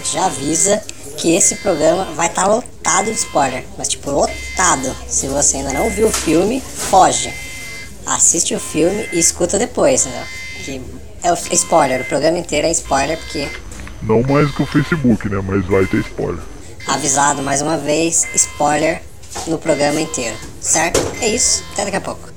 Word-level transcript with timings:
gente 0.00 0.12
já 0.12 0.26
avisa 0.26 0.82
que 1.16 1.34
esse 1.34 1.56
programa 1.56 2.06
vai 2.14 2.26
estar 2.26 2.44
tá 2.44 2.48
lotado 2.48 3.04
de 3.06 3.12
spoiler. 3.12 3.64
Mas, 3.76 3.88
tipo, 3.88 4.10
lotado. 4.10 4.96
Se 5.06 5.28
você 5.28 5.58
ainda 5.58 5.72
não 5.72 5.90
viu 5.90 6.08
o 6.08 6.12
filme, 6.12 6.60
foge. 6.60 7.32
Assiste 8.06 8.54
o 8.54 8.60
filme 8.60 9.08
e 9.12 9.18
escuta 9.18 9.58
depois, 9.58 10.06
entendeu? 10.06 10.26
Que 10.64 10.82
é 11.22 11.32
o 11.32 11.36
spoiler, 11.52 12.00
o 12.00 12.04
programa 12.04 12.38
inteiro 12.38 12.66
é 12.66 12.70
spoiler, 12.70 13.18
porque. 13.18 13.48
Não 14.02 14.22
mais 14.22 14.50
que 14.50 14.62
o 14.62 14.66
Facebook, 14.66 15.28
né? 15.28 15.40
Mas 15.46 15.66
vai 15.66 15.86
ter 15.86 15.98
spoiler. 15.98 16.42
Avisado 16.86 17.42
mais 17.42 17.60
uma 17.60 17.76
vez, 17.76 18.26
spoiler 18.34 19.02
no 19.46 19.58
programa 19.58 20.00
inteiro, 20.00 20.34
certo? 20.60 20.98
É 21.20 21.28
isso, 21.28 21.62
até 21.72 21.84
daqui 21.84 21.98
a 21.98 22.00
pouco. 22.00 22.29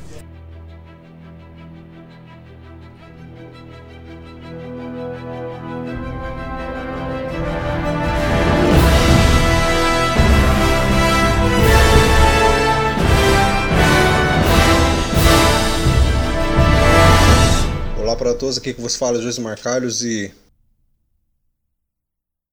Todos, 18.54 18.58
aqui 18.58 18.74
que 18.74 18.82
você 18.82 18.98
fala, 18.98 19.22
José 19.22 19.42
Marcalhos 19.42 20.04
e. 20.04 20.32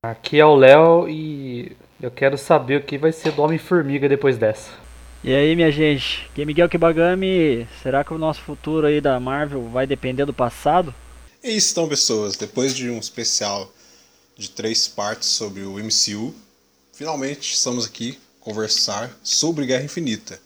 Aqui 0.03 0.39
é 0.39 0.45
o 0.45 0.55
Léo 0.55 1.09
e 1.09 1.77
eu 2.01 2.11
quero 2.11 2.39
saber 2.39 2.77
o 2.77 2.83
que 2.83 2.97
vai 2.97 3.13
ser 3.13 3.33
do 3.33 3.43
Homem-Formiga 3.43 4.09
depois 4.09 4.39
dessa. 4.39 4.71
E 5.23 5.35
aí, 5.35 5.55
minha 5.55 5.71
gente, 5.71 6.31
que 6.35 6.45
Miguel 6.47 6.69
Kibagami, 6.69 7.69
será 7.83 8.03
que 8.03 8.15
o 8.15 8.19
nosso 8.19 8.41
futuro 8.41 8.87
aí 8.87 9.01
da 9.01 9.21
Marvel 9.21 9.69
vai 9.69 9.87
depender 9.87 10.25
do 10.25 10.33
passado? 10.33 10.95
E 11.43 11.55
isso 11.55 11.73
então, 11.73 11.89
pessoas, 11.89 12.37
depois 12.37 12.75
de 12.75 12.89
um 12.89 12.99
especial 12.99 13.71
de 14.37 14.49
três 14.51 14.89
partes 14.89 15.29
sobre 15.29 15.63
o 15.63 15.75
MCU, 15.75 16.35
finalmente 16.93 17.53
estamos 17.53 17.85
aqui 17.85 18.19
conversar 18.41 19.11
sobre 19.23 19.67
Guerra 19.67 19.85
Infinita. 19.85 20.41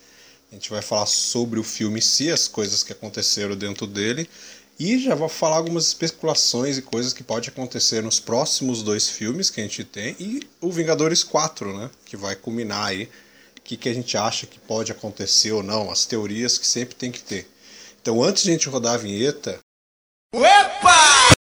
A 0.51 0.55
gente 0.55 0.71
vai 0.71 0.83
falar 0.83 1.07
sobre 1.07 1.61
o 1.61 1.65
filme 1.65 1.99
em 1.99 2.03
si, 2.03 2.31
as 2.31 2.49
coisas 2.49 2.83
que 2.83 2.93
aconteceram 2.93 3.57
dentro 3.57 3.87
dele 3.87 4.29
e 4.79 4.99
já 4.99 5.15
vou 5.15 5.29
falar 5.29 5.57
algumas 5.57 5.87
especulações 5.87 6.77
e 6.77 6.83
coisas 6.83 7.13
que 7.13 7.23
pode 7.23 7.49
acontecer 7.49 8.03
nos 8.03 8.19
próximos 8.19 8.83
dois 8.83 9.09
filmes 9.09 9.49
que 9.49 9.61
a 9.61 9.65
gente 9.65 9.85
tem 9.85 10.17
e 10.19 10.43
o 10.61 10.73
Vingadores 10.73 11.23
4, 11.23 11.77
né? 11.79 11.91
Que 12.05 12.17
vai 12.17 12.35
culminar 12.35 12.87
aí. 12.87 13.09
O 13.57 13.61
que, 13.63 13.77
que 13.77 13.89
a 13.89 13.95
gente 13.95 14.17
acha 14.17 14.47
que 14.47 14.59
pode 14.59 14.93
acontecer 14.93 15.53
ou 15.53 15.63
não, 15.63 15.91
as 15.91 16.05
teorias 16.05 16.59
que 16.59 16.67
sempre 16.67 16.95
tem 16.95 17.11
que 17.11 17.23
ter. 17.23 17.49
Então, 18.03 18.23
antes 18.23 18.43
de 18.43 18.51
a 18.51 18.53
gente 18.53 18.69
rodar 18.69 18.95
a 18.95 18.99
vinheta. 18.99 19.59
Opa! 20.35 21.35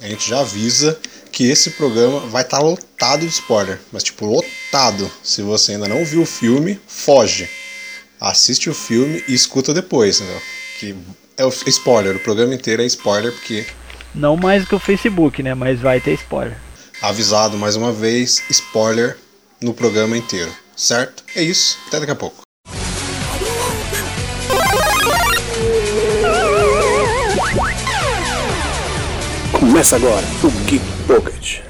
A 0.00 0.08
gente 0.08 0.28
já 0.28 0.40
avisa 0.40 0.98
que 1.30 1.44
esse 1.48 1.72
programa 1.72 2.20
vai 2.26 2.42
estar 2.42 2.58
tá 2.58 2.62
lotado 2.62 3.20
de 3.20 3.26
spoiler. 3.26 3.78
Mas, 3.92 4.02
tipo, 4.02 4.26
lotado. 4.26 5.10
Se 5.22 5.42
você 5.42 5.72
ainda 5.72 5.86
não 5.86 6.04
viu 6.04 6.22
o 6.22 6.26
filme, 6.26 6.80
foge. 6.88 7.48
Assiste 8.18 8.68
o 8.68 8.74
filme 8.74 9.22
e 9.28 9.34
escuta 9.34 9.72
depois, 9.72 10.20
entendeu? 10.20 10.42
Que 10.78 10.94
é 11.36 11.44
o 11.44 11.48
spoiler, 11.66 12.16
o 12.16 12.20
programa 12.20 12.54
inteiro 12.54 12.82
é 12.82 12.86
spoiler 12.86 13.32
porque 13.32 13.66
não 14.14 14.36
mais 14.36 14.66
que 14.66 14.74
o 14.74 14.78
Facebook, 14.78 15.42
né, 15.42 15.54
mas 15.54 15.80
vai 15.80 16.00
ter 16.00 16.14
spoiler. 16.14 16.56
Avisado 17.02 17.56
mais 17.56 17.76
uma 17.76 17.92
vez, 17.92 18.42
spoiler 18.50 19.16
no 19.60 19.74
programa 19.74 20.16
inteiro, 20.16 20.50
certo? 20.76 21.22
É 21.34 21.42
isso, 21.42 21.78
até 21.88 22.00
daqui 22.00 22.12
a 22.12 22.16
pouco. 22.16 22.42
Começa 29.52 29.96
agora 29.96 30.26
o 30.42 30.50
Geek 30.64 30.84
Pocket. 31.06 31.67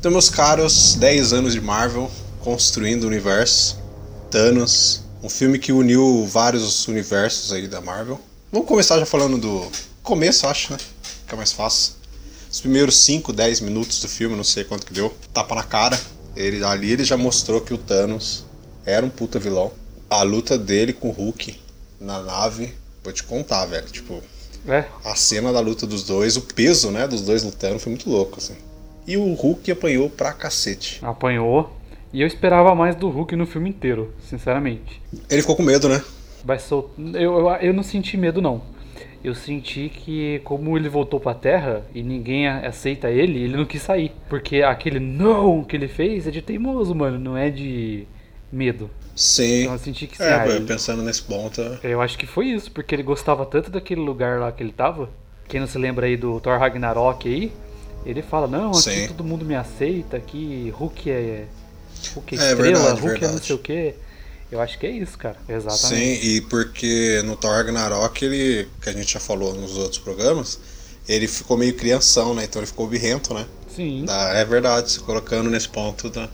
Então, 0.00 0.10
meus 0.10 0.30
caros, 0.30 0.94
10 0.94 1.34
anos 1.34 1.52
de 1.52 1.60
Marvel 1.60 2.10
construindo 2.40 3.04
o 3.04 3.06
universo. 3.06 3.78
Thanos, 4.30 5.02
um 5.22 5.28
filme 5.28 5.58
que 5.58 5.72
uniu 5.72 6.26
vários 6.26 6.88
universos 6.88 7.52
aí 7.52 7.68
da 7.68 7.82
Marvel. 7.82 8.18
Vamos 8.50 8.66
começar 8.66 8.98
já 8.98 9.04
falando 9.04 9.36
do 9.36 9.70
começo, 10.02 10.46
acho, 10.46 10.72
né? 10.72 10.78
Que 11.28 11.34
é 11.34 11.36
mais 11.36 11.52
fácil. 11.52 11.92
Os 12.50 12.62
primeiros 12.62 12.96
5, 12.96 13.30
10 13.30 13.60
minutos 13.60 14.00
do 14.00 14.08
filme, 14.08 14.34
não 14.34 14.42
sei 14.42 14.64
quanto 14.64 14.86
que 14.86 14.94
deu, 14.94 15.14
tapa 15.34 15.54
na 15.54 15.64
cara. 15.64 16.00
Ele, 16.34 16.64
ali 16.64 16.92
ele 16.92 17.04
já 17.04 17.18
mostrou 17.18 17.60
que 17.60 17.74
o 17.74 17.78
Thanos 17.78 18.46
era 18.86 19.04
um 19.04 19.10
puta 19.10 19.38
vilão. 19.38 19.70
A 20.08 20.22
luta 20.22 20.56
dele 20.56 20.94
com 20.94 21.10
o 21.10 21.12
Hulk 21.12 21.60
na 22.00 22.22
nave, 22.22 22.74
vou 23.04 23.12
te 23.12 23.22
contar, 23.22 23.66
velho. 23.66 23.86
Tipo, 23.90 24.22
é. 24.66 24.86
a 25.04 25.14
cena 25.14 25.52
da 25.52 25.60
luta 25.60 25.86
dos 25.86 26.04
dois, 26.04 26.38
o 26.38 26.40
peso, 26.40 26.90
né, 26.90 27.06
dos 27.06 27.20
dois 27.20 27.42
lutando 27.42 27.78
foi 27.78 27.90
muito 27.90 28.08
louco, 28.08 28.38
assim. 28.38 28.56
E 29.10 29.16
o 29.16 29.34
Hulk 29.34 29.72
apanhou 29.72 30.08
pra 30.08 30.32
cacete. 30.32 31.00
Apanhou. 31.02 31.76
E 32.12 32.20
eu 32.20 32.28
esperava 32.28 32.76
mais 32.76 32.94
do 32.94 33.08
Hulk 33.08 33.34
no 33.34 33.44
filme 33.44 33.68
inteiro, 33.68 34.14
sinceramente. 34.20 35.02
Ele 35.28 35.40
ficou 35.40 35.56
com 35.56 35.64
medo, 35.64 35.88
né? 35.88 36.00
Vai 36.44 36.60
sol... 36.60 36.92
eu, 36.96 37.40
eu, 37.40 37.48
eu 37.56 37.74
não 37.74 37.82
senti 37.82 38.16
medo, 38.16 38.40
não. 38.40 38.62
Eu 39.24 39.34
senti 39.34 39.88
que, 39.88 40.40
como 40.44 40.78
ele 40.78 40.88
voltou 40.88 41.18
pra 41.18 41.34
Terra 41.34 41.84
e 41.92 42.04
ninguém 42.04 42.46
aceita 42.46 43.10
ele, 43.10 43.42
ele 43.42 43.56
não 43.56 43.64
quis 43.64 43.82
sair. 43.82 44.12
Porque 44.28 44.62
aquele 44.62 45.00
não 45.00 45.64
que 45.64 45.74
ele 45.74 45.88
fez 45.88 46.28
é 46.28 46.30
de 46.30 46.40
teimoso, 46.40 46.94
mano, 46.94 47.18
não 47.18 47.36
é 47.36 47.50
de 47.50 48.06
medo. 48.52 48.88
Sim. 49.16 49.62
Então 49.62 49.72
eu 49.72 49.78
senti 49.80 50.06
que 50.06 50.22
é, 50.22 50.34
ah, 50.34 50.44
pensando 50.64 51.02
nesse 51.02 51.22
ponto. 51.24 51.60
É. 51.60 51.78
Eu 51.82 52.00
acho 52.00 52.16
que 52.16 52.28
foi 52.28 52.46
isso, 52.46 52.70
porque 52.70 52.94
ele 52.94 53.02
gostava 53.02 53.44
tanto 53.44 53.72
daquele 53.72 54.02
lugar 54.02 54.38
lá 54.38 54.52
que 54.52 54.62
ele 54.62 54.70
tava. 54.70 55.10
Quem 55.48 55.58
não 55.58 55.66
se 55.66 55.78
lembra 55.78 56.06
aí 56.06 56.16
do 56.16 56.38
Thor 56.38 56.60
Ragnarok 56.60 57.28
aí, 57.28 57.52
ele 58.04 58.22
fala, 58.22 58.46
não, 58.46 58.70
aqui 58.70 58.80
Sim. 58.82 59.08
todo 59.08 59.24
mundo 59.24 59.44
me 59.44 59.54
aceita, 59.54 60.16
aqui 60.16 60.72
Hulk 60.76 61.10
é. 61.10 61.46
Hulk 62.14 62.34
é, 62.34 62.38
é 62.38 62.50
estrela, 62.50 62.62
verdade, 62.62 63.00
Hulk 63.00 63.06
verdade. 63.06 63.24
é 63.24 63.36
não 63.36 63.42
sei 63.42 63.54
o 63.54 63.58
quê. 63.58 63.94
Eu 64.50 64.60
acho 64.60 64.78
que 64.78 64.86
é 64.86 64.90
isso, 64.90 65.16
cara. 65.16 65.36
Exatamente. 65.48 66.20
Sim, 66.20 66.26
e 66.26 66.40
porque 66.40 67.22
no 67.24 67.36
Thor 67.36 67.52
Ragnarok, 67.52 68.24
ele, 68.24 68.68
que 68.82 68.88
a 68.88 68.92
gente 68.92 69.12
já 69.12 69.20
falou 69.20 69.54
nos 69.54 69.76
outros 69.76 69.98
programas, 69.98 70.58
ele 71.08 71.28
ficou 71.28 71.56
meio 71.56 71.74
crianção, 71.74 72.34
né? 72.34 72.44
Então 72.44 72.60
ele 72.60 72.66
ficou 72.66 72.88
birrento, 72.88 73.32
né? 73.32 73.46
Sim. 73.68 74.04
Tá, 74.06 74.32
é 74.34 74.44
verdade, 74.44 74.90
se 74.90 75.00
colocando 75.00 75.48
nesse 75.48 75.68
ponto, 75.68 76.10
tá? 76.10 76.28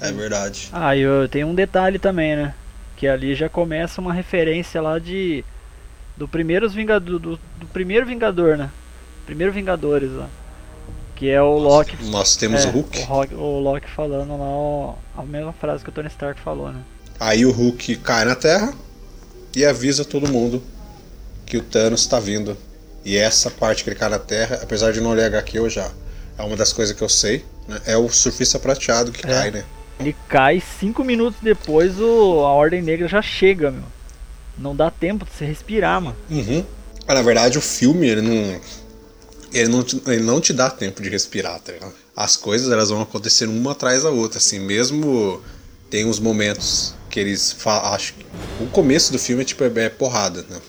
é 0.00 0.12
verdade. 0.12 0.68
Ah, 0.72 0.96
e 0.96 1.00
eu 1.00 1.28
tenho 1.28 1.46
um 1.46 1.54
detalhe 1.54 1.98
também, 1.98 2.36
né? 2.36 2.54
Que 2.96 3.06
ali 3.06 3.34
já 3.34 3.48
começa 3.48 4.00
uma 4.00 4.12
referência 4.12 4.80
lá 4.80 4.98
de. 4.98 5.44
Do, 6.16 6.26
primeiros 6.26 6.74
Vingador, 6.74 7.18
do, 7.18 7.36
do 7.36 7.66
primeiro 7.72 8.06
Vingador, 8.06 8.56
né? 8.56 8.70
Primeiro 9.26 9.52
Vingadores 9.52 10.10
lá. 10.10 10.28
Que 11.18 11.30
é 11.30 11.42
o 11.42 11.58
Loki. 11.58 11.96
Nós 12.04 12.36
temos 12.36 12.64
é, 12.64 12.68
o 12.68 12.70
Hulk. 12.70 13.06
O, 13.34 13.40
o 13.40 13.60
Loki 13.60 13.90
falando 13.90 14.38
lá 14.38 14.94
a 15.20 15.26
mesma 15.26 15.52
frase 15.52 15.82
que 15.82 15.90
o 15.90 15.92
Tony 15.92 16.06
Stark 16.06 16.40
falou, 16.40 16.70
né? 16.70 16.80
Aí 17.18 17.44
o 17.44 17.50
Hulk 17.50 17.96
cai 17.96 18.24
na 18.24 18.36
Terra 18.36 18.72
e 19.56 19.64
avisa 19.64 20.04
todo 20.04 20.30
mundo 20.30 20.62
que 21.44 21.56
o 21.56 21.62
Thanos 21.62 22.02
está 22.02 22.20
vindo. 22.20 22.56
E 23.04 23.16
essa 23.16 23.50
parte 23.50 23.82
que 23.82 23.90
ele 23.90 23.98
cai 23.98 24.08
na 24.08 24.20
Terra, 24.20 24.60
apesar 24.62 24.92
de 24.92 25.00
não 25.00 25.12
ler 25.12 25.24
HQ, 25.24 25.58
eu 25.58 25.68
já. 25.68 25.90
É 26.38 26.42
uma 26.44 26.56
das 26.56 26.72
coisas 26.72 26.94
que 26.94 27.02
eu 27.02 27.08
sei, 27.08 27.44
né? 27.66 27.80
É 27.84 27.96
o 27.96 28.08
surfista 28.08 28.60
prateado 28.60 29.10
que 29.10 29.26
é. 29.26 29.28
cai, 29.28 29.50
né? 29.50 29.64
Ele 29.98 30.14
cai 30.28 30.62
cinco 30.78 31.02
minutos 31.02 31.40
depois, 31.42 31.98
o, 31.98 32.44
a 32.44 32.52
Ordem 32.52 32.80
Negra 32.80 33.08
já 33.08 33.20
chega, 33.20 33.72
meu. 33.72 33.82
Não 34.56 34.76
dá 34.76 34.88
tempo 34.88 35.24
de 35.24 35.32
você 35.32 35.44
respirar, 35.44 36.00
mano. 36.00 36.16
Uhum. 36.30 36.64
Mas, 37.04 37.16
na 37.16 37.22
verdade, 37.22 37.58
o 37.58 37.60
filme, 37.60 38.06
ele 38.06 38.22
não 38.22 38.60
ele 39.52 39.68
não, 39.68 39.82
te, 39.82 40.02
ele 40.06 40.22
não 40.22 40.40
te 40.40 40.52
dá 40.52 40.70
tempo 40.70 41.02
de 41.02 41.08
respirar, 41.08 41.58
tá 41.60 41.72
ligado? 41.72 41.94
As 42.14 42.36
coisas 42.36 42.70
elas 42.70 42.90
vão 42.90 43.02
acontecendo 43.02 43.50
uma 43.50 43.72
atrás 43.72 44.02
da 44.02 44.10
outra, 44.10 44.38
assim, 44.38 44.58
mesmo 44.58 45.42
tem 45.90 46.04
uns 46.04 46.18
momentos 46.18 46.94
que 47.08 47.18
eles 47.18 47.56
acho 47.64 48.14
que 48.14 48.26
o 48.60 48.66
começo 48.66 49.12
do 49.12 49.18
filme 49.18 49.42
é 49.42 49.44
tipo 49.44 49.64
é, 49.64 49.72
é 49.84 49.88
porrada, 49.88 50.44
né? 50.48 50.60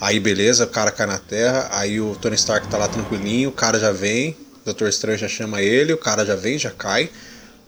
Aí 0.00 0.18
beleza, 0.18 0.64
o 0.64 0.68
cara 0.68 0.90
cai 0.90 1.06
na 1.06 1.18
terra, 1.18 1.68
aí 1.70 2.00
o 2.00 2.16
Tony 2.16 2.34
Stark 2.34 2.66
tá 2.68 2.76
lá 2.76 2.88
tranquilinho, 2.88 3.50
o 3.50 3.52
cara 3.52 3.78
já 3.78 3.92
vem, 3.92 4.30
o 4.62 4.64
Doutor 4.64 4.88
Estranho 4.88 5.18
já 5.18 5.28
chama 5.28 5.62
ele, 5.62 5.92
o 5.92 5.98
cara 5.98 6.24
já 6.24 6.34
vem, 6.34 6.58
já 6.58 6.70
cai, 6.70 7.10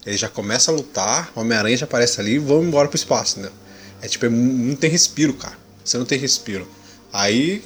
ele 0.05 0.17
já 0.17 0.29
começa 0.29 0.71
a 0.71 0.75
lutar, 0.75 1.31
o 1.35 1.41
Homem-Aranha 1.41 1.77
já 1.77 1.85
aparece 1.85 2.21
ali 2.21 2.39
vamos 2.39 2.67
embora 2.67 2.89
pro 2.89 2.97
espaço, 2.97 3.39
né? 3.41 3.51
É 4.03 4.09
tipo, 4.09 4.27
é, 4.27 4.29
não 4.29 4.75
tem 4.77 4.91
respiro, 4.91 5.35
cara. 5.35 5.57
Você 5.85 5.97
não 5.97 6.05
tem 6.05 6.19
respiro. 6.19 6.69
Aí 7.13 7.65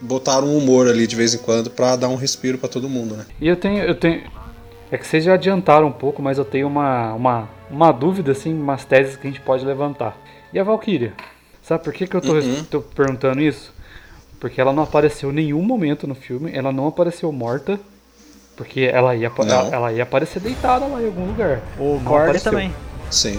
botaram 0.00 0.46
um 0.48 0.56
humor 0.58 0.88
ali 0.88 1.06
de 1.06 1.14
vez 1.16 1.34
em 1.34 1.38
quando 1.38 1.70
para 1.70 1.96
dar 1.96 2.08
um 2.08 2.16
respiro 2.16 2.58
para 2.58 2.68
todo 2.68 2.88
mundo, 2.88 3.16
né? 3.16 3.26
E 3.40 3.46
eu 3.48 3.56
tenho, 3.56 3.82
eu 3.84 3.94
tenho, 3.94 4.22
É 4.90 4.96
que 4.98 5.06
vocês 5.06 5.22
já 5.24 5.34
adiantaram 5.34 5.86
um 5.86 5.92
pouco, 5.92 6.20
mas 6.22 6.38
eu 6.38 6.44
tenho 6.44 6.66
uma, 6.66 7.12
uma, 7.14 7.48
uma 7.70 7.92
dúvida, 7.92 8.32
assim, 8.32 8.52
umas 8.54 8.84
teses 8.84 9.16
que 9.16 9.26
a 9.26 9.30
gente 9.30 9.40
pode 9.40 9.64
levantar. 9.64 10.16
E 10.52 10.58
a 10.58 10.64
Valkyria? 10.64 11.12
Sabe 11.62 11.84
por 11.84 11.92
que, 11.92 12.06
que 12.06 12.16
eu 12.16 12.20
tô, 12.20 12.32
Uhum. 12.32 12.64
tô 12.64 12.80
perguntando 12.80 13.40
isso? 13.40 13.72
Porque 14.40 14.60
ela 14.60 14.72
não 14.72 14.82
apareceu 14.82 15.30
em 15.30 15.34
nenhum 15.34 15.62
momento 15.62 16.06
no 16.06 16.14
filme, 16.14 16.50
ela 16.52 16.72
não 16.72 16.88
apareceu 16.88 17.30
morta, 17.30 17.78
porque 18.56 18.80
ela 18.92 19.14
ia, 19.14 19.30
ela, 19.38 19.68
ela 19.74 19.92
ia 19.92 20.02
aparecer 20.02 20.40
deitada 20.40 20.86
lá 20.86 21.00
em 21.00 21.06
algum 21.06 21.26
lugar. 21.26 21.60
O 21.78 22.00
Korg 22.04 22.40
também. 22.40 22.74
Sim. 23.10 23.38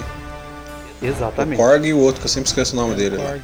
O 1.01 1.05
Exatamente. 1.05 1.57
Korg 1.57 1.85
e 1.85 1.93
o 1.93 1.99
outro, 1.99 2.21
que 2.21 2.27
eu 2.27 2.29
sempre 2.31 2.47
esqueço 2.47 2.73
o 2.73 2.79
nome 2.79 2.93
dele. 2.95 3.17
lá. 3.17 3.37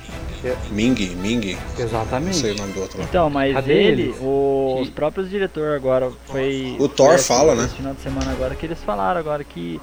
Korg. 0.56 0.72
Ming, 0.72 1.16
Ming. 1.16 1.58
Não 1.78 1.86
Exatamente. 1.86 2.38
sei 2.38 2.52
o 2.54 2.56
nome 2.58 2.74
do 2.74 2.82
outro 2.82 3.00
lá. 3.00 3.06
Então, 3.06 3.30
mas 3.30 3.54
Cadê 3.54 3.74
ele, 3.74 4.16
o- 4.22 4.80
os 4.82 4.90
próprios 4.90 5.30
diretores 5.30 5.76
agora 5.76 6.12
foi. 6.26 6.76
O 6.80 6.88
Thor 6.88 7.10
foi 7.10 7.18
fala, 7.20 7.56
né? 7.56 7.68
Final 7.76 7.94
de 7.94 8.02
semana 8.02 8.32
agora 8.32 8.56
que 8.56 8.66
eles 8.66 8.80
falaram 8.86 9.20
agora 9.20 9.44
que 9.44 9.80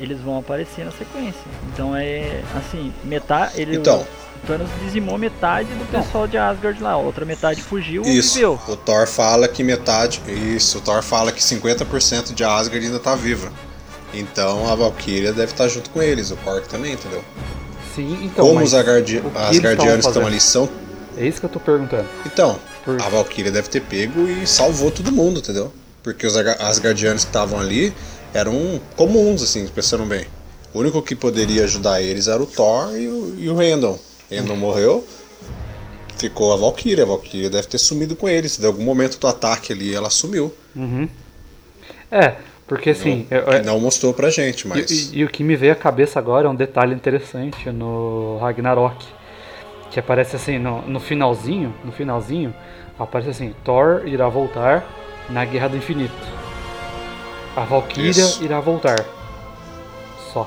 eles 0.00 0.20
vão 0.20 0.38
aparecer 0.38 0.84
na 0.84 0.92
sequência. 0.92 1.40
Então 1.72 1.94
é 1.96 2.42
assim, 2.56 2.92
metade. 3.04 3.60
Ele, 3.60 3.76
Então. 3.76 4.00
o 4.42 4.46
Thanos 4.46 4.68
dizimou 4.84 5.18
metade 5.18 5.68
do 5.70 5.84
pessoal 5.90 6.28
de 6.28 6.38
Asgard 6.38 6.80
lá, 6.80 6.92
a 6.92 6.96
outra 6.96 7.24
metade 7.24 7.60
fugiu 7.62 8.02
Isso. 8.02 8.34
viveu. 8.34 8.58
O 8.68 8.76
Thor 8.76 9.06
fala 9.08 9.48
que 9.48 9.64
metade. 9.64 10.20
Isso, 10.28 10.78
o 10.78 10.80
Thor 10.80 11.02
fala 11.02 11.32
que 11.32 11.42
50% 11.42 12.32
de 12.32 12.44
Asgard 12.44 12.86
ainda 12.86 13.00
tá 13.00 13.16
viva. 13.16 13.50
Então 14.14 14.70
a 14.70 14.74
Valkyria 14.74 15.32
deve 15.32 15.52
estar 15.52 15.68
junto 15.68 15.90
com 15.90 16.00
eles, 16.00 16.30
o 16.30 16.36
Korg 16.38 16.66
também, 16.66 16.94
entendeu? 16.94 17.22
Sim, 17.98 18.18
então. 18.26 18.46
Como 18.46 18.62
os 18.62 18.74
Asgardi- 18.74 19.22
Asgardianos 19.34 20.06
estão 20.06 20.26
ali 20.26 20.40
são. 20.40 20.68
É 21.16 21.26
isso 21.26 21.40
que 21.40 21.46
eu 21.46 21.50
tô 21.50 21.58
perguntando. 21.58 22.06
Então, 22.24 22.58
Por- 22.84 23.00
a 23.02 23.08
Valkyria 23.08 23.50
deve 23.50 23.68
ter 23.68 23.80
pego 23.80 24.28
e 24.28 24.46
salvou 24.46 24.90
todo 24.90 25.10
mundo, 25.10 25.40
entendeu? 25.40 25.72
Porque 26.02 26.24
os 26.26 26.36
Asga- 26.36 26.56
Asgardianos 26.60 27.24
que 27.24 27.30
estavam 27.30 27.58
ali 27.58 27.92
eram 28.32 28.80
comuns, 28.96 29.42
assim, 29.42 29.66
pensando 29.66 30.04
bem. 30.04 30.26
O 30.72 30.78
único 30.78 31.02
que 31.02 31.16
poderia 31.16 31.64
ajudar 31.64 32.00
eles 32.00 32.28
era 32.28 32.40
o 32.40 32.46
Thor 32.46 32.96
e 32.96 33.08
o, 33.08 33.34
e 33.36 33.48
o 33.48 33.56
Randall. 33.56 33.98
Randall 34.30 34.56
morreu, 34.56 35.04
ficou 36.16 36.52
a 36.52 36.56
Valkyria. 36.56 37.02
A 37.02 37.06
Valkyria 37.06 37.50
deve 37.50 37.66
ter 37.66 37.78
sumido 37.78 38.14
com 38.14 38.28
eles. 38.28 38.56
De 38.56 38.66
algum 38.66 38.84
momento 38.84 39.18
do 39.18 39.26
ataque 39.26 39.72
ali, 39.72 39.92
ela 39.94 40.10
sumiu. 40.10 40.54
Uhum. 40.76 41.08
É, 42.10 42.36
porque 42.68 42.90
assim. 42.90 43.26
eu- 43.30 43.44
Que 43.44 43.60
não 43.62 43.80
mostrou 43.80 44.12
pra 44.14 44.30
gente, 44.30 44.62
E, 44.62 44.68
mas. 44.68 44.90
e- 44.90 45.18
e 45.18 45.24
o 45.24 45.28
que 45.28 45.42
me 45.42 45.56
veio 45.56 45.72
à 45.72 45.76
cabeça 45.76 46.18
agora 46.18 46.46
é 46.46 46.50
um 46.50 46.54
detalhe 46.54 46.94
interessante 46.94 47.70
no 47.70 48.38
Ragnarok. 48.40 49.04
Que 49.90 49.98
aparece 49.98 50.36
assim, 50.36 50.58
no, 50.58 50.82
no 50.82 51.00
finalzinho, 51.00 51.74
no 51.82 51.90
finalzinho, 51.90 52.54
aparece 52.98 53.30
assim, 53.30 53.54
Thor 53.64 54.02
irá 54.06 54.28
voltar 54.28 54.84
na 55.30 55.44
Guerra 55.46 55.68
do 55.68 55.76
Infinito. 55.78 56.12
A 57.56 57.62
Valkyria 57.64 58.10
Isso. 58.10 58.44
irá 58.44 58.60
voltar. 58.60 59.02
Só. 60.32 60.46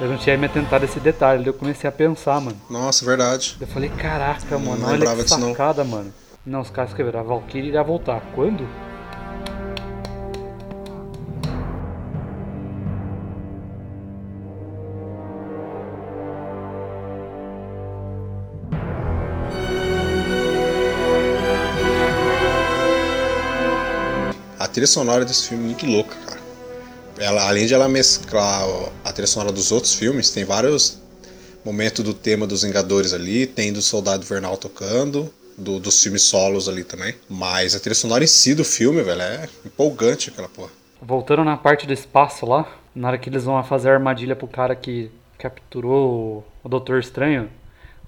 Eu 0.00 0.08
não 0.08 0.16
tinha 0.16 0.36
me 0.38 0.46
atentado 0.46 0.82
a 0.82 0.84
esse 0.86 0.98
detalhe, 1.00 1.46
eu 1.46 1.52
comecei 1.52 1.86
a 1.88 1.92
pensar, 1.92 2.40
mano. 2.40 2.56
Nossa, 2.70 3.04
verdade. 3.04 3.56
Eu 3.60 3.66
falei, 3.66 3.90
caraca, 3.90 4.46
Não 4.52 4.60
mano, 4.60 4.84
olha 4.86 4.92
lembrava 4.92 5.16
que 5.18 5.24
disso, 5.24 5.38
não. 5.38 5.50
sacada, 5.50 5.84
mano. 5.84 6.12
Não, 6.46 6.60
os 6.60 6.70
caras 6.70 6.90
escreveram, 6.90 7.20
a 7.20 7.22
Valkyria 7.24 7.68
irá 7.68 7.82
voltar. 7.82 8.22
Quando? 8.34 8.66
Trilha 24.80 24.86
sonora 24.86 25.24
desse 25.26 25.48
filme 25.48 25.64
é 25.64 25.66
muito 25.66 25.84
louca, 25.84 26.16
cara. 26.24 26.40
Ela, 27.18 27.48
além 27.48 27.66
de 27.66 27.74
ela 27.74 27.86
mesclar 27.86 28.66
a 29.04 29.12
trilha 29.12 29.26
sonora 29.26 29.52
dos 29.52 29.70
outros 29.70 29.94
filmes, 29.94 30.30
tem 30.30 30.42
vários 30.42 30.98
momentos 31.62 32.02
do 32.02 32.14
tema 32.14 32.46
dos 32.46 32.62
Vingadores 32.62 33.12
ali, 33.12 33.46
tem 33.46 33.74
do 33.74 33.82
Soldado 33.82 34.24
Invernal 34.24 34.56
tocando, 34.56 35.30
do- 35.58 35.78
dos 35.78 36.02
filmes 36.02 36.22
solos 36.22 36.66
ali 36.66 36.82
também. 36.82 37.14
Mas 37.28 37.74
a 37.74 37.80
trilha 37.80 37.94
sonora 37.94 38.24
em 38.24 38.26
si 38.26 38.54
do 38.54 38.64
filme, 38.64 39.02
velho, 39.02 39.20
é 39.20 39.46
empolgante 39.66 40.30
aquela 40.30 40.48
porra. 40.48 40.70
Voltando 41.02 41.44
na 41.44 41.58
parte 41.58 41.86
do 41.86 41.92
espaço 41.92 42.46
lá, 42.46 42.66
na 42.94 43.08
hora 43.08 43.18
que 43.18 43.28
eles 43.28 43.44
vão 43.44 43.62
fazer 43.62 43.90
a 43.90 43.92
armadilha 43.94 44.34
pro 44.34 44.48
cara 44.48 44.74
que 44.74 45.10
capturou 45.36 46.42
o 46.64 46.68
Doutor 46.70 47.00
Estranho, 47.00 47.50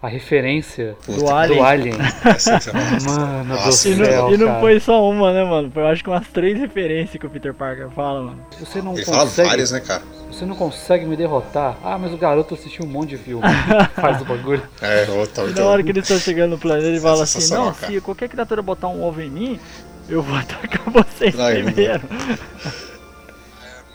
a 0.02 0.08
referência 0.08 0.96
Puta, 1.06 1.18
Do 1.20 1.30
Alien. 1.30 1.58
do 1.60 1.64
Alien. 1.64 1.94
é. 1.94 3.08
Mano 3.08 3.44
Nossa, 3.54 3.88
do 3.88 3.94
E 3.94 3.96
não, 3.96 4.04
céu, 4.06 4.34
e 4.34 4.36
não 4.36 4.46
cara. 4.48 4.60
foi 4.60 4.80
só 4.80 5.08
uma, 5.08 5.32
né, 5.32 5.44
mano? 5.44 5.70
Foi 5.72 5.82
eu 5.82 5.86
acho 5.86 6.02
que 6.02 6.10
umas 6.10 6.26
três 6.28 6.58
referências 6.58 7.20
que 7.20 7.26
o 7.26 7.30
Peter 7.30 7.54
Parker 7.54 7.88
fala, 7.90 8.22
mano. 8.22 8.46
Você 8.58 8.82
não 8.82 8.94
Ele 8.94 9.04
fala 9.04 9.20
consegue, 9.20 9.48
várias, 9.48 9.70
né, 9.70 9.80
cara? 9.80 10.02
você 10.30 10.44
não 10.44 10.56
consegue 10.56 11.04
me 11.06 11.14
derrotar. 11.16 11.76
Ah, 11.84 11.96
mas 11.98 12.12
o 12.12 12.16
garoto 12.16 12.54
assistiu 12.54 12.84
um 12.84 12.88
monte 12.88 13.10
de 13.10 13.18
filme. 13.18 13.42
Faz 13.94 14.20
o 14.20 14.24
bagulho. 14.24 14.62
É, 14.80 15.06
outra, 15.10 15.44
E 15.44 15.52
na 15.52 15.64
hora 15.66 15.82
que 15.82 15.90
eles 15.90 16.02
estão 16.02 16.18
chegando 16.18 16.52
no 16.52 16.58
planeta, 16.58 16.88
ele 16.88 16.98
fala 17.00 17.22
assim: 17.22 17.54
Não, 17.54 17.72
cara. 17.72 17.92
se 17.92 18.00
qualquer 18.00 18.28
criatura 18.28 18.60
botar 18.62 18.88
um 18.88 19.04
ovo 19.04 19.20
em 19.20 19.30
mim, 19.30 19.60
eu 20.08 20.22
vou 20.22 20.34
atacar 20.38 20.82
vocês 20.90 21.38
Ai, 21.38 21.62
primeiro. 21.62 22.02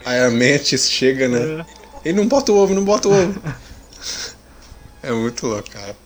Aí 0.06 0.20
a 0.20 0.30
mente 0.30 0.78
chega, 0.78 1.28
né? 1.28 1.66
Ele 2.04 2.16
não 2.18 2.28
bota 2.28 2.50
o 2.52 2.56
ovo, 2.56 2.72
não 2.72 2.84
bota 2.84 3.08
o 3.08 3.12
ovo. 3.12 3.40
É 5.02 5.12
muito 5.12 5.46
louco, 5.46 5.70
cara. 5.70 5.96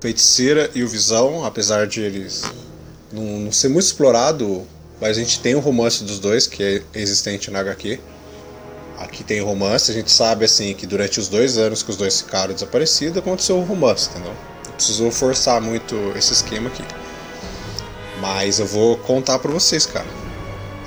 Feiticeira 0.00 0.70
e 0.74 0.84
o 0.84 0.88
Visão, 0.88 1.44
apesar 1.44 1.86
de 1.88 2.00
eles 2.00 2.44
não, 3.12 3.22
não 3.40 3.52
ser 3.52 3.68
muito 3.68 3.86
explorado, 3.86 4.64
mas 5.00 5.16
a 5.16 5.20
gente 5.20 5.40
tem 5.40 5.56
o 5.56 5.60
romance 5.60 6.04
dos 6.04 6.20
dois, 6.20 6.46
que 6.46 6.62
é 6.62 6.82
existente 7.00 7.50
na 7.50 7.58
HQ. 7.60 7.98
Aqui 8.98 9.24
tem 9.24 9.40
romance, 9.40 9.90
a 9.90 9.94
gente 9.94 10.10
sabe 10.10 10.44
assim 10.44 10.74
que 10.74 10.86
durante 10.86 11.18
os 11.18 11.28
dois 11.28 11.58
anos 11.58 11.82
que 11.82 11.90
os 11.90 11.96
dois 11.96 12.20
ficaram 12.20 12.54
desaparecidos, 12.54 13.18
aconteceu 13.18 13.58
o 13.58 13.64
romance, 13.64 14.08
entendeu? 14.10 14.34
Não 14.66 14.72
precisou 14.72 15.10
forçar 15.10 15.60
muito 15.60 15.94
esse 16.16 16.32
esquema 16.32 16.68
aqui. 16.68 16.84
Mas 18.20 18.58
eu 18.58 18.66
vou 18.66 18.96
contar 18.98 19.38
pra 19.38 19.50
vocês, 19.50 19.86
cara. 19.86 20.27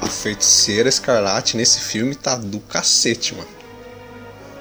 A 0.02 0.08
feiticeira 0.08 0.90
escarlate 0.90 1.56
nesse 1.56 1.80
filme 1.80 2.16
tá 2.16 2.36
do 2.36 2.60
cacete, 2.60 3.36
mano. 3.36 3.48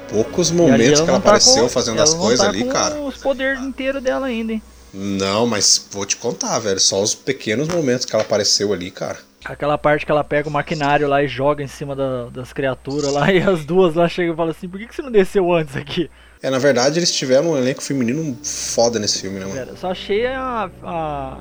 Poucos 0.09 0.51
momentos 0.51 1.01
que 1.01 1.09
ela 1.09 1.21
tá 1.21 1.29
apareceu 1.29 1.63
com- 1.63 1.69
fazendo 1.69 2.03
as 2.03 2.13
não 2.13 2.21
coisas 2.21 2.45
tá 2.45 2.49
ali, 2.51 2.65
cara. 2.65 2.97
os 3.01 3.17
poderes 3.17 3.61
inteiros 3.61 4.03
dela 4.03 4.27
ainda, 4.27 4.53
hein? 4.53 4.63
Não, 4.93 5.47
mas 5.47 5.87
vou 5.91 6.05
te 6.05 6.17
contar, 6.17 6.59
velho. 6.59 6.81
Só 6.81 7.01
os 7.01 7.15
pequenos 7.15 7.69
momentos 7.69 8.05
que 8.05 8.13
ela 8.15 8.25
apareceu 8.25 8.73
ali, 8.73 8.91
cara. 8.91 9.19
Aquela 9.45 9.79
parte 9.79 10.05
que 10.05 10.11
ela 10.13 10.25
pega 10.25 10.49
o 10.49 10.53
maquinário 10.53 11.09
lá 11.09 11.23
e 11.23 11.29
joga 11.29 11.63
em 11.63 11.69
cima 11.69 11.95
da- 11.95 12.27
das 12.29 12.53
criaturas 12.53 13.13
lá, 13.13 13.31
e 13.33 13.41
as 13.41 13.65
duas 13.65 13.95
lá 13.95 14.09
chegam 14.09 14.35
e 14.35 14.37
falam 14.37 14.51
assim: 14.51 14.69
por 14.69 14.79
que, 14.81 14.87
que 14.89 14.95
você 14.95 15.01
não 15.01 15.13
desceu 15.13 15.51
antes 15.53 15.77
aqui? 15.77 16.11
É, 16.43 16.51
na 16.51 16.59
verdade, 16.59 16.99
eles 16.99 17.13
tiveram 17.15 17.51
um 17.53 17.57
elenco 17.57 17.83
feminino 17.83 18.37
foda 18.43 18.99
nesse 18.99 19.21
filme, 19.21 19.39
né, 19.39 19.47
mano? 19.47 19.57
Cara, 19.59 19.77
só 19.77 19.91
achei 19.93 20.27
a, 20.27 20.69
a, 20.83 21.39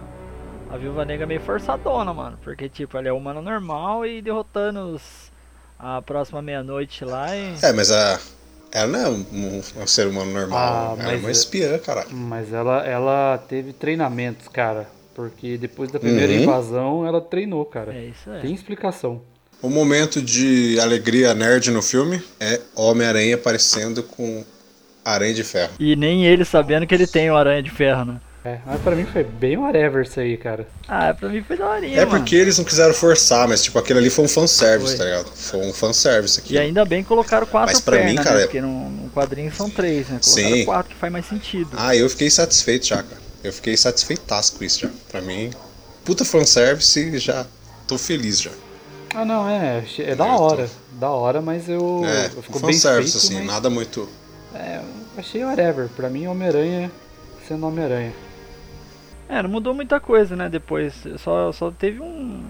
a 0.71 0.77
Viúva 0.77 1.03
Negra 1.05 1.25
meio 1.25 1.41
forçadona, 1.41 2.13
mano. 2.13 2.37
Porque, 2.43 2.69
tipo, 2.69 2.97
ela 2.97 3.07
é 3.07 3.11
humana 3.11 3.41
normal 3.41 4.05
e 4.05 4.21
derrotando 4.21 4.93
os, 4.95 5.31
a 5.77 6.01
próxima 6.01 6.41
meia-noite 6.41 7.03
lá 7.03 7.35
e. 7.35 7.55
É, 7.61 7.73
mas 7.73 7.91
a. 7.91 8.19
Ela 8.71 8.87
não 8.87 8.99
é 8.99 9.09
um, 9.09 9.61
um 9.81 9.87
ser 9.87 10.05
humano 10.05 10.31
normal. 10.31 10.95
Ah, 10.99 11.03
ela 11.03 11.13
é 11.13 11.15
uma 11.17 11.29
é- 11.29 11.31
espiã, 11.31 11.79
cara. 11.79 12.05
Mas 12.11 12.53
ela, 12.53 12.85
ela 12.85 13.37
teve 13.49 13.73
treinamentos, 13.73 14.47
cara. 14.47 14.87
Porque 15.15 15.57
depois 15.57 15.91
da 15.91 15.99
primeira 15.99 16.31
Uhum. 16.31 16.39
invasão, 16.43 17.05
ela 17.07 17.19
treinou, 17.19 17.65
cara. 17.65 17.93
É 17.93 18.05
isso 18.05 18.29
aí. 18.29 18.41
Tem 18.41 18.53
explicação. 18.53 19.21
O 19.61 19.69
momento 19.69 20.21
de 20.21 20.79
alegria 20.79 21.33
nerd 21.33 21.71
no 21.71 21.81
filme 21.81 22.21
é 22.39 22.61
Homem-Aranha 22.75 23.35
aparecendo 23.35 24.03
com 24.03 24.45
Aranha 25.03 25.33
de 25.33 25.43
Ferro. 25.43 25.73
E 25.79 25.95
nem 25.95 26.25
ele 26.25 26.45
sabendo 26.45 26.85
que 26.85 26.93
ele 26.93 27.07
tem 27.07 27.29
o 27.31 27.35
Aranha 27.35 27.63
de 27.63 27.71
Ferro, 27.71 28.05
né? 28.05 28.21
É, 28.45 28.59
mas 28.65 28.79
pra 28.81 28.95
mim 28.95 29.05
foi 29.05 29.23
bem 29.23 29.57
whatever 29.57 30.01
isso 30.05 30.17
aí, 30.19 30.37
cara. 30.37 30.65
Ah, 30.87 31.13
pra 31.13 31.27
mim 31.27 31.43
foi 31.43 31.57
daorinha, 31.57 31.97
É 31.99 32.05
mano. 32.05 32.19
porque 32.19 32.35
eles 32.37 32.57
não 32.57 32.63
quiseram 32.63 32.93
forçar, 32.93 33.47
mas 33.49 33.61
tipo, 33.61 33.77
aquele 33.77 33.99
ali 33.99 34.09
foi 34.09 34.23
um 34.23 34.29
fanservice, 34.29 34.95
Foi. 34.95 34.97
tá 34.97 35.03
ligado? 35.03 35.29
Foi 35.35 35.59
um 35.59 35.73
fanservice 35.73 36.39
aqui. 36.39 36.53
E 36.53 36.57
ainda 36.57 36.85
bem 36.85 37.03
colocaram 37.03 37.45
quatro 37.45 37.73
Mas 37.73 37.81
pra 37.81 37.97
mim, 37.97 38.05
pernas, 38.15 38.23
cara, 38.23 38.37
né? 38.37 38.43
Porque 38.45 38.61
no, 38.61 38.89
no 38.89 39.09
quadrinho 39.09 39.51
são 39.53 39.69
três, 39.69 40.07
né? 40.07 40.19
Colocaram 40.23 40.55
Sim. 40.57 40.65
quatro, 40.65 40.93
que 40.93 40.99
faz 40.99 41.11
mais 41.11 41.25
sentido. 41.25 41.69
Ah, 41.75 41.93
eu 41.95 42.09
fiquei 42.09 42.29
satisfeito 42.29 42.85
já, 42.87 43.03
cara. 43.03 43.21
Eu 43.43 43.51
fiquei 43.51 43.75
satisfeitaço 43.75 44.53
com 44.55 44.63
isso 44.63 44.79
já. 44.79 44.89
Pra 45.11 45.19
mim, 45.21 45.49
puta 46.05 46.23
fanservice, 46.23 47.17
já 47.19 47.45
tô 47.87 47.97
feliz 47.97 48.39
já. 48.41 48.51
Ah, 49.13 49.25
não, 49.25 49.49
é. 49.49 49.83
É 49.99 50.15
da 50.15 50.25
Eu 50.27 50.35
tô- 50.37 50.41
hora. 50.43 50.69
Da 50.93 51.09
hora, 51.09 51.41
mas 51.41 51.67
eu. 51.67 52.03
É, 52.05 52.27
eu 52.33 52.39
um 52.39 52.41
ficou 52.41 52.61
bem 52.61 52.69
feito, 52.71 52.81
fanservice, 52.83 53.17
assim, 53.17 53.35
mas, 53.39 53.45
nada 53.47 53.69
muito. 53.69 54.07
É, 54.55 54.77
eu 54.77 54.83
achei 55.17 55.43
whatever. 55.43 55.89
Pra 55.89 56.09
mim, 56.09 56.25
Homem-Aranha 56.27 56.89
sendo 57.47 57.65
Homem-Aranha. 57.67 58.13
É, 59.29 59.41
não 59.43 59.49
mudou 59.49 59.73
muita 59.75 59.99
coisa, 59.99 60.35
né? 60.35 60.49
Depois, 60.49 61.05
só, 61.17 61.51
só 61.51 61.69
teve 61.71 62.01
um, 62.01 62.43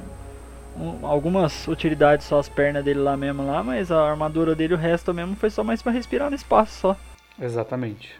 um- 0.77 1.05
algumas 1.05 1.67
utilidades 1.67 2.25
só 2.25 2.39
as 2.39 2.47
pernas 2.49 2.83
dele 2.85 2.99
lá 3.01 3.17
mesmo 3.17 3.45
lá, 3.45 3.61
mas 3.61 3.91
a 3.91 4.09
armadura 4.09 4.55
dele, 4.55 4.73
o 4.73 4.77
resto 4.77 5.13
mesmo 5.13 5.35
foi 5.35 5.49
só 5.49 5.63
mais 5.63 5.81
pra 5.81 5.91
respirar 5.91 6.29
no 6.29 6.35
espaço 6.35 6.79
só. 6.79 6.97
Exatamente. 7.39 8.15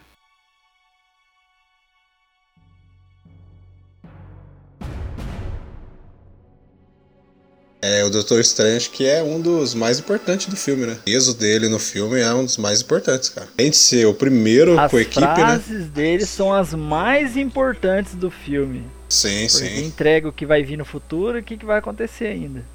É, 7.82 8.04
o 8.04 8.10
Doutor 8.10 8.42
Estranho 8.42 8.76
acho 8.76 8.92
que 8.92 9.08
é 9.08 9.24
um 9.24 9.40
dos 9.40 9.74
mais 9.74 10.00
importantes 10.00 10.48
do 10.48 10.58
filme, 10.58 10.86
né? 10.86 10.94
O 10.94 11.04
peso 11.04 11.34
dele 11.38 11.70
no 11.70 11.80
filme 11.80 12.20
é 12.20 12.34
um 12.34 12.44
dos 12.44 12.58
mais 12.58 12.82
importantes, 12.82 13.30
cara. 13.30 13.48
Além 13.58 13.72
de 13.72 13.78
ser 13.78 14.06
o 14.06 14.14
primeiro 14.14 14.78
as 14.78 14.92
com 14.92 14.98
a 14.98 15.02
equipe, 15.02 15.22
né? 15.22 15.28
As 15.28 15.38
frases 15.38 15.88
dele 15.88 16.26
são 16.26 16.54
as 16.54 16.74
mais 16.74 17.38
importantes 17.38 18.16
do 18.16 18.30
filme. 18.30 18.84
Sim, 19.08 19.48
Porque 19.50 19.50
sim. 19.50 19.86
entrega 19.86 20.28
o 20.28 20.34
que 20.34 20.46
vai 20.46 20.62
vir 20.62 20.78
no 20.78 20.86
futuro 20.86 21.38
e 21.38 21.42
o 21.42 21.44
que, 21.44 21.58
que 21.58 21.66
vai 21.66 21.80
acontecer 21.80 22.28
ainda. 22.28 22.66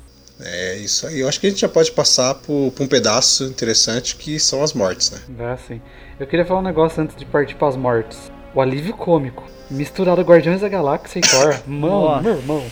É 0.40 0.76
isso 0.78 1.06
aí. 1.06 1.20
Eu 1.20 1.28
acho 1.28 1.38
que 1.38 1.46
a 1.46 1.50
gente 1.50 1.60
já 1.60 1.68
pode 1.68 1.92
passar 1.92 2.34
por, 2.34 2.72
por 2.72 2.82
um 2.82 2.88
pedaço 2.88 3.44
interessante 3.44 4.16
que 4.16 4.40
são 4.40 4.62
as 4.64 4.72
mortes, 4.72 5.10
né? 5.10 5.20
É, 5.38 5.56
sim. 5.56 5.80
Eu 6.18 6.26
queria 6.26 6.44
falar 6.44 6.60
um 6.60 6.64
negócio 6.64 7.02
antes 7.02 7.14
de 7.14 7.24
partir 7.24 7.54
para 7.54 7.68
as 7.68 7.76
mortes. 7.76 8.32
O 8.54 8.60
alívio 8.60 8.94
cômico. 8.94 9.44
Misturado 9.70 10.22
Guardiões 10.22 10.60
da 10.60 10.68
Galáxia 10.68 11.18
e 11.18 11.22
Thor. 11.22 11.60
Mano, 11.66 12.00
Nossa. 12.00 12.22
meu 12.22 12.36
irmão. 12.36 12.64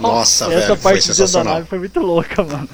Nossa, 0.00 0.44
Essa 0.46 0.54
velho, 0.54 0.66
foi 0.66 0.76
parte 0.76 1.08
da 1.08 1.14
sensacional. 1.14 1.54
nave 1.54 1.66
foi 1.66 1.78
muito 1.78 2.00
louca, 2.00 2.42
mano. 2.42 2.68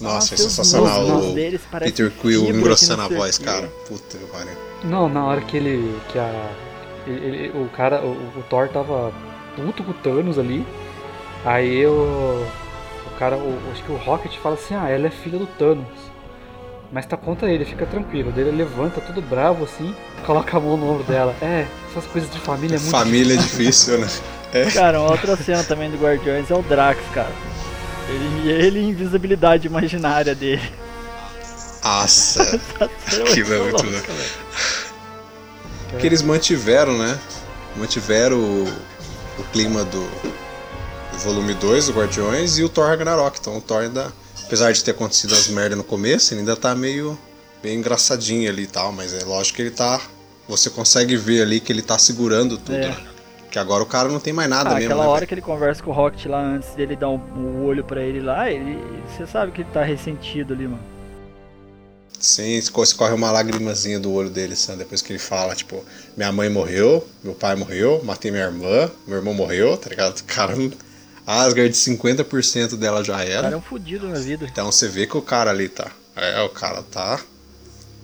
Nossa, 0.00 0.28
foi 0.28 0.36
sensacional. 0.38 1.06
O 1.06 1.34
deles 1.34 1.60
Peter 1.80 2.10
Quill 2.10 2.44
engrossando 2.50 3.02
a 3.02 3.08
voz, 3.08 3.38
cara. 3.38 3.66
Puta 3.88 4.18
que 4.18 4.24
pariu. 4.26 4.52
Não, 4.84 5.08
na 5.08 5.24
hora 5.24 5.40
que 5.40 5.56
ele. 5.56 5.98
que 6.12 6.18
a. 6.18 6.50
ele- 7.06 7.24
ele- 7.26 7.58
o 7.58 7.68
cara. 7.70 8.02
O, 8.02 8.10
o 8.38 8.42
Thor 8.50 8.68
tava 8.68 9.12
puto 9.56 9.82
com 9.82 9.92
o 9.92 9.94
Thanos 9.94 10.38
ali. 10.38 10.66
Aí 11.44 11.86
o. 11.86 12.46
O 13.06 13.18
cara. 13.18 13.36
O, 13.36 13.58
acho 13.72 13.82
que 13.82 13.92
o 13.92 13.96
Rocket 13.96 14.36
fala 14.36 14.54
assim, 14.56 14.74
ah, 14.74 14.88
ela 14.88 15.06
é 15.06 15.10
filha 15.10 15.38
do 15.38 15.46
Thanos. 15.46 15.86
Mas 16.92 17.04
tá 17.06 17.16
contra 17.16 17.50
ele, 17.50 17.64
fica 17.64 17.84
tranquilo. 17.86 18.30
Daí 18.34 18.46
ele 18.46 18.56
levanta 18.58 19.00
todo 19.00 19.20
bravo 19.20 19.64
assim, 19.64 19.92
coloca 20.24 20.56
a 20.56 20.60
mão 20.60 20.76
no 20.76 20.90
ombro 20.92 21.04
dela. 21.04 21.34
É, 21.42 21.66
essas 21.90 22.06
coisas 22.06 22.30
de 22.30 22.38
família 22.38 22.76
é 22.76 22.78
muito 22.78 22.90
Família 22.92 23.34
é 23.34 23.36
difícil, 23.38 23.98
né? 23.98 24.06
Cara, 24.72 25.00
uma 25.00 25.10
outra 25.10 25.36
cena 25.36 25.62
também 25.64 25.90
do 25.90 25.96
Guardiões 25.98 26.50
é 26.50 26.54
o 26.54 26.62
Drax, 26.62 27.00
cara. 27.12 27.32
Ele, 28.08 28.50
ele 28.50 28.78
e 28.80 28.82
a 28.84 28.88
invisibilidade 28.88 29.66
imaginária 29.66 30.34
dele. 30.34 30.62
Nossa. 31.84 32.42
Essa 32.42 32.58
cena 33.08 33.22
é 33.24 33.30
Aquilo 33.30 33.54
é 33.54 33.58
muito 33.58 33.82
louco. 33.84 34.12
velho. 34.12 36.00
que 36.00 36.06
eles 36.06 36.22
mantiveram, 36.22 36.96
né? 36.98 37.18
Mantiveram 37.76 38.36
o, 38.38 38.64
o 39.38 39.44
clima 39.52 39.84
do, 39.84 40.00
do 41.12 41.18
volume 41.18 41.54
2 41.54 41.86
do 41.86 41.92
Guardiões 41.92 42.58
e 42.58 42.64
o 42.64 42.68
Thor 42.68 42.86
Ragnarok. 42.88 43.38
Então 43.40 43.56
o 43.56 43.60
Thor 43.60 43.82
ainda, 43.82 44.12
apesar 44.44 44.72
de 44.72 44.82
ter 44.82 44.92
acontecido 44.92 45.34
as 45.34 45.48
merdas 45.48 45.76
no 45.76 45.84
começo, 45.84 46.32
ele 46.32 46.40
ainda 46.40 46.56
tá 46.56 46.74
meio 46.74 47.18
bem 47.62 47.78
engraçadinho 47.78 48.48
ali 48.50 48.62
e 48.62 48.66
tal, 48.68 48.92
mas 48.92 49.12
é 49.12 49.24
lógico 49.24 49.56
que 49.56 49.62
ele 49.62 49.70
tá. 49.70 50.00
Você 50.48 50.70
consegue 50.70 51.16
ver 51.16 51.42
ali 51.42 51.58
que 51.60 51.72
ele 51.72 51.82
tá 51.82 51.98
segurando 51.98 52.56
tudo, 52.56 52.76
É. 52.76 52.88
né? 52.88 52.96
Que 53.56 53.60
agora 53.60 53.82
o 53.82 53.86
cara 53.86 54.10
não 54.10 54.20
tem 54.20 54.34
mais 54.34 54.50
nada 54.50 54.68
Ah, 54.68 54.74
mesmo. 54.74 54.90
aquela 54.90 55.04
né, 55.04 55.08
hora 55.08 55.26
que 55.26 55.32
ele 55.32 55.40
conversa 55.40 55.82
com 55.82 55.90
o 55.90 55.94
Rocket 55.94 56.26
lá 56.26 56.42
antes 56.42 56.74
dele 56.74 56.94
dar 56.94 57.08
um, 57.08 57.16
o 57.16 57.64
olho 57.64 57.82
pra 57.82 58.02
ele 58.02 58.20
lá, 58.20 58.50
ele. 58.50 58.78
Você 59.08 59.26
sabe 59.26 59.50
que 59.50 59.62
ele 59.62 59.70
tá 59.72 59.82
ressentido 59.82 60.52
ali, 60.52 60.68
mano. 60.68 60.82
Sim, 62.20 62.58
escorre 62.58 63.14
uma 63.14 63.30
lagrimazinha 63.30 63.98
do 63.98 64.12
olho 64.12 64.28
dele, 64.28 64.54
sabe? 64.54 64.80
Depois 64.80 65.00
que 65.00 65.10
ele 65.10 65.18
fala, 65.18 65.54
tipo, 65.54 65.82
minha 66.14 66.30
mãe 66.30 66.50
morreu, 66.50 67.08
meu 67.24 67.32
pai 67.32 67.56
morreu, 67.56 68.02
matei 68.04 68.30
minha 68.30 68.44
irmã, 68.44 68.90
meu 69.06 69.16
irmão 69.16 69.32
morreu, 69.32 69.74
tá 69.78 69.88
ligado? 69.88 70.22
Cara, 70.28 70.52
Asgard, 71.26 71.72
50% 71.72 72.76
dela 72.76 73.02
já 73.02 73.14
O 73.14 73.16
cara 73.16 73.26
é 73.30 73.32
era. 73.32 73.56
um 73.56 73.62
fudido 73.62 74.06
na 74.06 74.18
vida. 74.18 74.46
Então 74.52 74.70
você 74.70 74.86
vê 74.86 75.06
que 75.06 75.16
o 75.16 75.22
cara 75.22 75.50
ali 75.50 75.70
tá. 75.70 75.90
É, 76.14 76.42
o 76.42 76.50
cara 76.50 76.82
tá. 76.82 77.18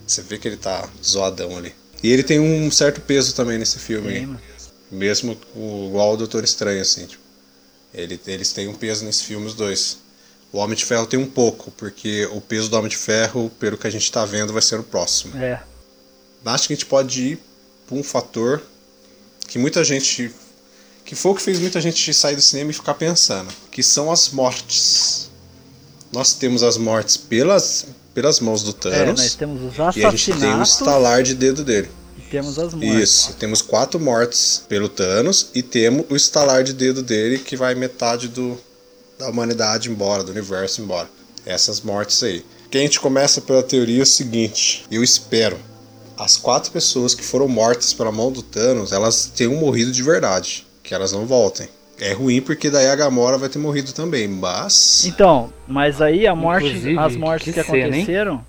Você 0.07 0.23
vê 0.23 0.39
que 0.39 0.49
ele 0.49 0.57
tá 0.57 0.89
zoadão 1.05 1.59
ali. 1.59 1.75
E 2.03 2.11
ele 2.11 2.23
tem 2.23 2.41
um 2.41 2.71
certo 2.71 3.03
peso 3.03 3.35
também 3.35 3.59
nesse 3.59 3.79
filme. 3.79 4.21
Mano. 4.21 4.41
Mesmo 4.93 5.37
igual 5.57 6.13
o 6.13 6.17
Doutor 6.17 6.45
Estranho, 6.45 6.83
assim, 6.83 7.07
tipo. 7.07 7.23
Ele, 7.95 8.19
eles 8.27 8.53
têm 8.53 8.69
um 8.69 8.75
peso 8.75 9.05
nesse 9.05 9.25
filme, 9.25 9.47
os 9.47 9.55
dois. 9.55 9.99
O 10.53 10.59
Homem 10.59 10.77
de 10.77 10.85
Ferro 10.85 11.07
tem 11.07 11.19
um 11.19 11.27
pouco, 11.27 11.71
porque 11.73 12.27
o 12.27 12.41
peso 12.41 12.69
do 12.69 12.77
Homem 12.77 12.91
de 12.91 12.97
Ferro, 12.97 13.51
pelo 13.59 13.77
que 13.77 13.87
a 13.87 13.91
gente 13.91 14.11
tá 14.13 14.25
vendo, 14.25 14.53
vai 14.53 14.63
ser 14.63 14.79
o 14.79 14.83
próximo. 14.83 15.37
É. 15.37 15.63
Acho 16.45 16.67
que 16.67 16.75
a 16.75 16.77
gente 16.77 16.87
pode 16.87 17.23
ir 17.23 17.39
por 17.87 17.97
um 17.97 18.03
fator 18.03 18.63
que 19.49 19.59
muita 19.59 19.83
gente. 19.85 20.31
que 21.05 21.15
foi 21.15 21.33
o 21.33 21.35
que 21.35 21.43
fez 21.43 21.59
muita 21.59 21.81
gente 21.81 22.13
sair 22.13 22.37
do 22.37 22.43
cinema 22.43 22.71
e 22.71 22.75
ficar 22.75 22.95
pensando, 22.95 23.53
que 23.71 23.83
são 23.83 24.11
as 24.11 24.29
mortes. 24.31 25.31
Nós 26.13 26.35
temos 26.35 26.63
as 26.63 26.77
mortes 26.77 27.17
pelas, 27.17 27.87
pelas 28.13 28.41
mãos 28.41 28.63
do 28.63 28.71
É, 28.71 28.75
Thanos 28.75 29.21
nós 29.21 29.35
temos 29.35 29.63
os 29.63 29.97
e 29.97 30.05
a 30.05 30.11
gente 30.11 30.25
tem 30.27 30.35
o 30.35 30.61
assassinatos 30.61 30.71
estalar 30.73 31.23
de 31.23 31.35
dedo 31.35 31.65
dele. 31.65 31.89
Temos 32.33 32.59
as 32.59 32.73
mortes. 32.73 33.03
Isso, 33.03 33.35
temos 33.35 33.61
quatro 33.61 34.01
mortes 34.01 34.65
pelo 34.67 34.89
Thanos 34.89 35.51
e 35.55 35.63
temos 35.63 36.07
o 36.09 36.17
estalar 36.17 36.65
de 36.65 36.73
dedo 36.73 37.03
dele 37.03 37.39
que 37.39 37.57
vai 37.57 37.75
metade 37.75 38.27
do, 38.29 38.59
da 39.19 39.29
humanidade 39.29 39.91
embora, 39.91 40.25
do 40.25 40.33
universo 40.33 40.81
embora. 40.81 41.09
Essas 41.45 41.83
mortes 41.83 42.23
aí. 42.23 42.43
Que 42.71 42.79
a 42.79 42.81
gente 42.81 42.99
começa 42.99 43.43
pela 43.43 43.63
teoria 43.63 44.07
seguinte: 44.07 44.87
eu 44.91 45.05
espero 45.05 45.59
as 46.17 46.39
quatro 46.39 46.73
pessoas 46.73 47.15
que 47.15 47.23
foram 47.23 47.49
mortas 47.49 47.93
pela 47.93 48.11
mão 48.11 48.33
do 48.33 48.43
Thanos, 48.43 48.93
elas 48.93 49.27
tenham 49.27 49.55
morrido 49.57 49.93
de 49.93 50.03
verdade, 50.03 50.67
que 50.83 50.95
elas 50.95 51.13
não 51.13 51.27
voltem. 51.27 51.69
É 52.01 52.13
ruim 52.13 52.41
porque 52.41 52.71
daí 52.71 52.89
a 52.89 52.97
Gamora 52.97 53.37
vai 53.37 53.49
ter 53.49 53.59
morrido 53.59 53.93
também, 53.93 54.27
mas 54.27 55.05
Então, 55.05 55.53
mas 55.69 56.01
aí 56.01 56.27
a 56.27 56.35
morte, 56.35 56.67
Inclusive, 56.67 56.99
as 56.99 57.17
mortes 57.17 57.45
que 57.45 57.53
que, 57.53 57.63
cena, 57.63 57.87
aconteceram, 57.87 58.47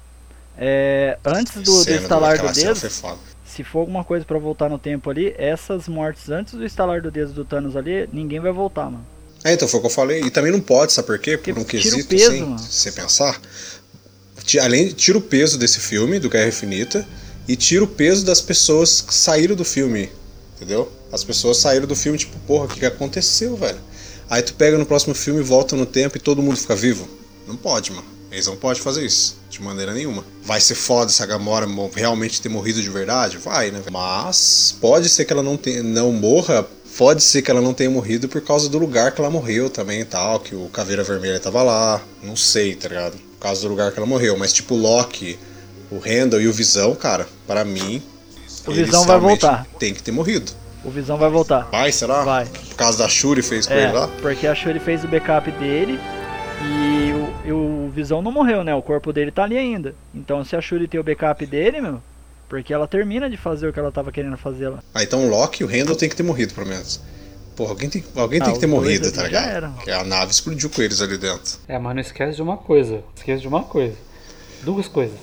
é, 0.57 1.17
antes 1.25 1.53
do, 1.55 1.63
do 1.63 1.83
cena 1.83 2.01
estalar 2.01 2.37
do 2.37 2.53
cena 2.53 2.67
dedo, 2.69 2.79
foi 2.79 2.89
foda. 2.89 3.32
Se 3.53 3.63
for 3.63 3.79
alguma 3.79 4.03
coisa 4.03 4.25
pra 4.25 4.39
voltar 4.39 4.69
no 4.69 4.79
tempo 4.79 5.09
ali, 5.09 5.33
essas 5.37 5.87
mortes 5.87 6.29
antes 6.29 6.53
do 6.53 6.65
estalar 6.65 7.01
do 7.01 7.11
dedo 7.11 7.31
do 7.33 7.45
Thanos 7.45 7.75
ali, 7.75 8.09
ninguém 8.11 8.39
vai 8.39 8.51
voltar, 8.51 8.85
mano. 8.85 9.05
É, 9.43 9.53
então 9.53 9.67
foi 9.67 9.79
o 9.79 9.81
que 9.81 9.87
eu 9.87 9.91
falei. 9.91 10.21
E 10.23 10.31
também 10.31 10.51
não 10.51 10.59
pode, 10.59 10.93
sabe 10.93 11.05
por 11.07 11.19
quê? 11.19 11.37
Por 11.37 11.53
Porque 11.53 11.77
um 11.77 11.81
quesito, 11.81 12.07
peso, 12.09 12.31
assim, 12.31 12.41
mano. 12.41 12.59
se 12.59 12.71
você 12.71 12.91
pensar. 12.91 13.39
Além, 14.61 14.89
tira 14.89 15.17
o 15.17 15.21
peso 15.21 15.57
desse 15.57 15.79
filme, 15.79 16.19
do 16.19 16.29
Guerra 16.29 16.47
Infinita, 16.47 17.07
e 17.47 17.55
tira 17.55 17.83
o 17.83 17.87
peso 17.87 18.25
das 18.25 18.41
pessoas 18.41 19.01
que 19.01 19.13
saíram 19.13 19.55
do 19.55 19.63
filme. 19.63 20.09
Entendeu? 20.55 20.91
As 21.11 21.23
pessoas 21.23 21.57
saíram 21.57 21.85
do 21.85 21.95
filme, 21.95 22.17
tipo, 22.17 22.37
porra, 22.39 22.65
o 22.65 22.67
que, 22.67 22.79
que 22.79 22.85
aconteceu, 22.85 23.55
velho? 23.55 23.79
Aí 24.29 24.41
tu 24.41 24.53
pega 24.55 24.77
no 24.77 24.85
próximo 24.85 25.13
filme, 25.13 25.41
volta 25.43 25.75
no 25.75 25.85
tempo 25.85 26.17
e 26.17 26.19
todo 26.19 26.41
mundo 26.41 26.57
fica 26.57 26.75
vivo? 26.75 27.07
Não 27.47 27.55
pode, 27.55 27.91
mano. 27.91 28.12
Eles 28.33 28.47
não 28.47 28.55
podem 28.57 28.81
fazer 28.81 29.05
isso, 29.05 29.37
de 29.49 29.61
maneira 29.61 29.93
nenhuma. 29.93 30.25
Vai 30.43 30.59
ser 30.59 30.73
foda 30.75 31.09
se 31.11 31.21
a 31.21 31.25
Gamora 31.25 31.67
mo- 31.67 31.91
realmente 31.95 32.41
ter 32.41 32.49
morrido 32.49 32.81
de 32.81 32.89
verdade? 32.89 33.37
Vai, 33.37 33.69
né? 33.71 33.79
Mas 33.91 34.75
pode 34.81 35.07
ser 35.07 35.23
que 35.23 35.31
ela 35.31 35.43
não, 35.43 35.55
tenha, 35.55 35.83
não 35.83 36.11
morra, 36.11 36.65
pode 36.97 37.21
ser 37.21 37.43
que 37.43 37.51
ela 37.51 37.61
não 37.61 37.73
tenha 37.75 37.89
morrido 37.91 38.27
por 38.27 38.41
causa 38.41 38.67
do 38.67 38.79
lugar 38.79 39.11
que 39.11 39.21
ela 39.21 39.29
morreu 39.29 39.69
também 39.69 40.01
e 40.01 40.05
tal, 40.05 40.39
que 40.39 40.55
o 40.55 40.67
Caveira 40.73 41.03
Vermelha 41.03 41.39
tava 41.39 41.61
lá. 41.61 42.01
Não 42.23 42.35
sei, 42.35 42.73
tá 42.75 42.87
ligado? 42.89 43.13
Por 43.13 43.39
causa 43.39 43.61
do 43.61 43.67
lugar 43.67 43.91
que 43.91 43.99
ela 43.99 44.07
morreu. 44.07 44.35
Mas 44.37 44.51
tipo, 44.51 44.73
o 44.73 44.77
Loki, 44.77 45.37
o 45.91 45.99
Randall 45.99 46.41
e 46.41 46.47
o 46.47 46.53
Visão, 46.53 46.95
cara, 46.95 47.27
para 47.45 47.63
mim. 47.63 48.01
O 48.65 48.71
Visão 48.71 49.05
vai 49.05 49.19
voltar. 49.19 49.67
Tem 49.77 49.93
que 49.93 50.01
ter 50.01 50.11
morrido. 50.11 50.51
O 50.83 50.89
Visão 50.89 51.17
vai 51.17 51.29
voltar. 51.29 51.69
Vai, 51.71 51.91
será? 51.91 52.23
Vai. 52.23 52.45
Por 52.45 52.75
causa 52.75 52.97
da 52.97 53.07
Shuri 53.07 53.41
fez 53.43 53.67
com 53.67 53.73
É, 53.73 53.83
ele 53.83 53.91
lá? 53.93 54.09
porque 54.21 54.47
a 54.47 54.55
Shuri 54.55 54.79
fez 54.79 55.03
o 55.03 55.07
backup 55.07 55.49
dele 55.51 55.99
e 56.61 56.92
Visão 57.93 58.21
não 58.21 58.31
morreu, 58.31 58.63
né? 58.63 58.73
O 58.75 58.81
corpo 58.81 59.13
dele 59.13 59.31
tá 59.31 59.43
ali 59.43 59.57
ainda. 59.57 59.95
Então 60.13 60.43
se 60.43 60.55
a 60.55 60.61
Shuri 60.61 60.87
tem 60.87 60.99
o 60.99 61.03
backup 61.03 61.45
dele, 61.45 61.79
meu, 61.79 62.01
porque 62.49 62.73
ela 62.73 62.87
termina 62.87 63.29
de 63.29 63.37
fazer 63.37 63.67
o 63.67 63.73
que 63.73 63.79
ela 63.79 63.91
tava 63.91 64.11
querendo 64.11 64.35
fazer 64.37 64.69
lá. 64.69 64.79
Ah, 64.93 65.03
então 65.03 65.25
o 65.25 65.29
Loki 65.29 65.63
e 65.63 65.65
o 65.65 65.69
Randall 65.69 65.95
tem 65.95 66.09
que 66.09 66.15
ter 66.15 66.23
morrido, 66.23 66.53
pelo 66.53 66.67
menos. 66.67 66.99
Porra, 67.55 67.69
alguém 67.69 67.89
tem, 67.89 68.03
alguém 68.15 68.41
Ah, 68.41 68.45
tem 68.45 68.53
que 68.55 68.59
ter 68.59 68.67
morrido, 68.67 69.11
tá 69.11 69.21
já 69.21 69.27
ligado? 69.27 69.45
era. 69.47 69.69
Porque 69.69 69.91
a 69.91 70.03
nave 70.03 70.31
explodiu 70.31 70.69
com 70.71 70.81
eles 70.81 71.01
ali 71.01 71.17
dentro. 71.17 71.59
É, 71.67 71.77
mas 71.77 71.93
não 71.93 72.01
esquece 72.01 72.35
de 72.35 72.41
uma 72.41 72.57
coisa. 72.57 73.03
Esquece 73.15 73.41
de 73.43 73.47
uma 73.47 73.63
coisa. 73.63 73.95
Duas 74.63 74.87
coisas. 74.87 75.19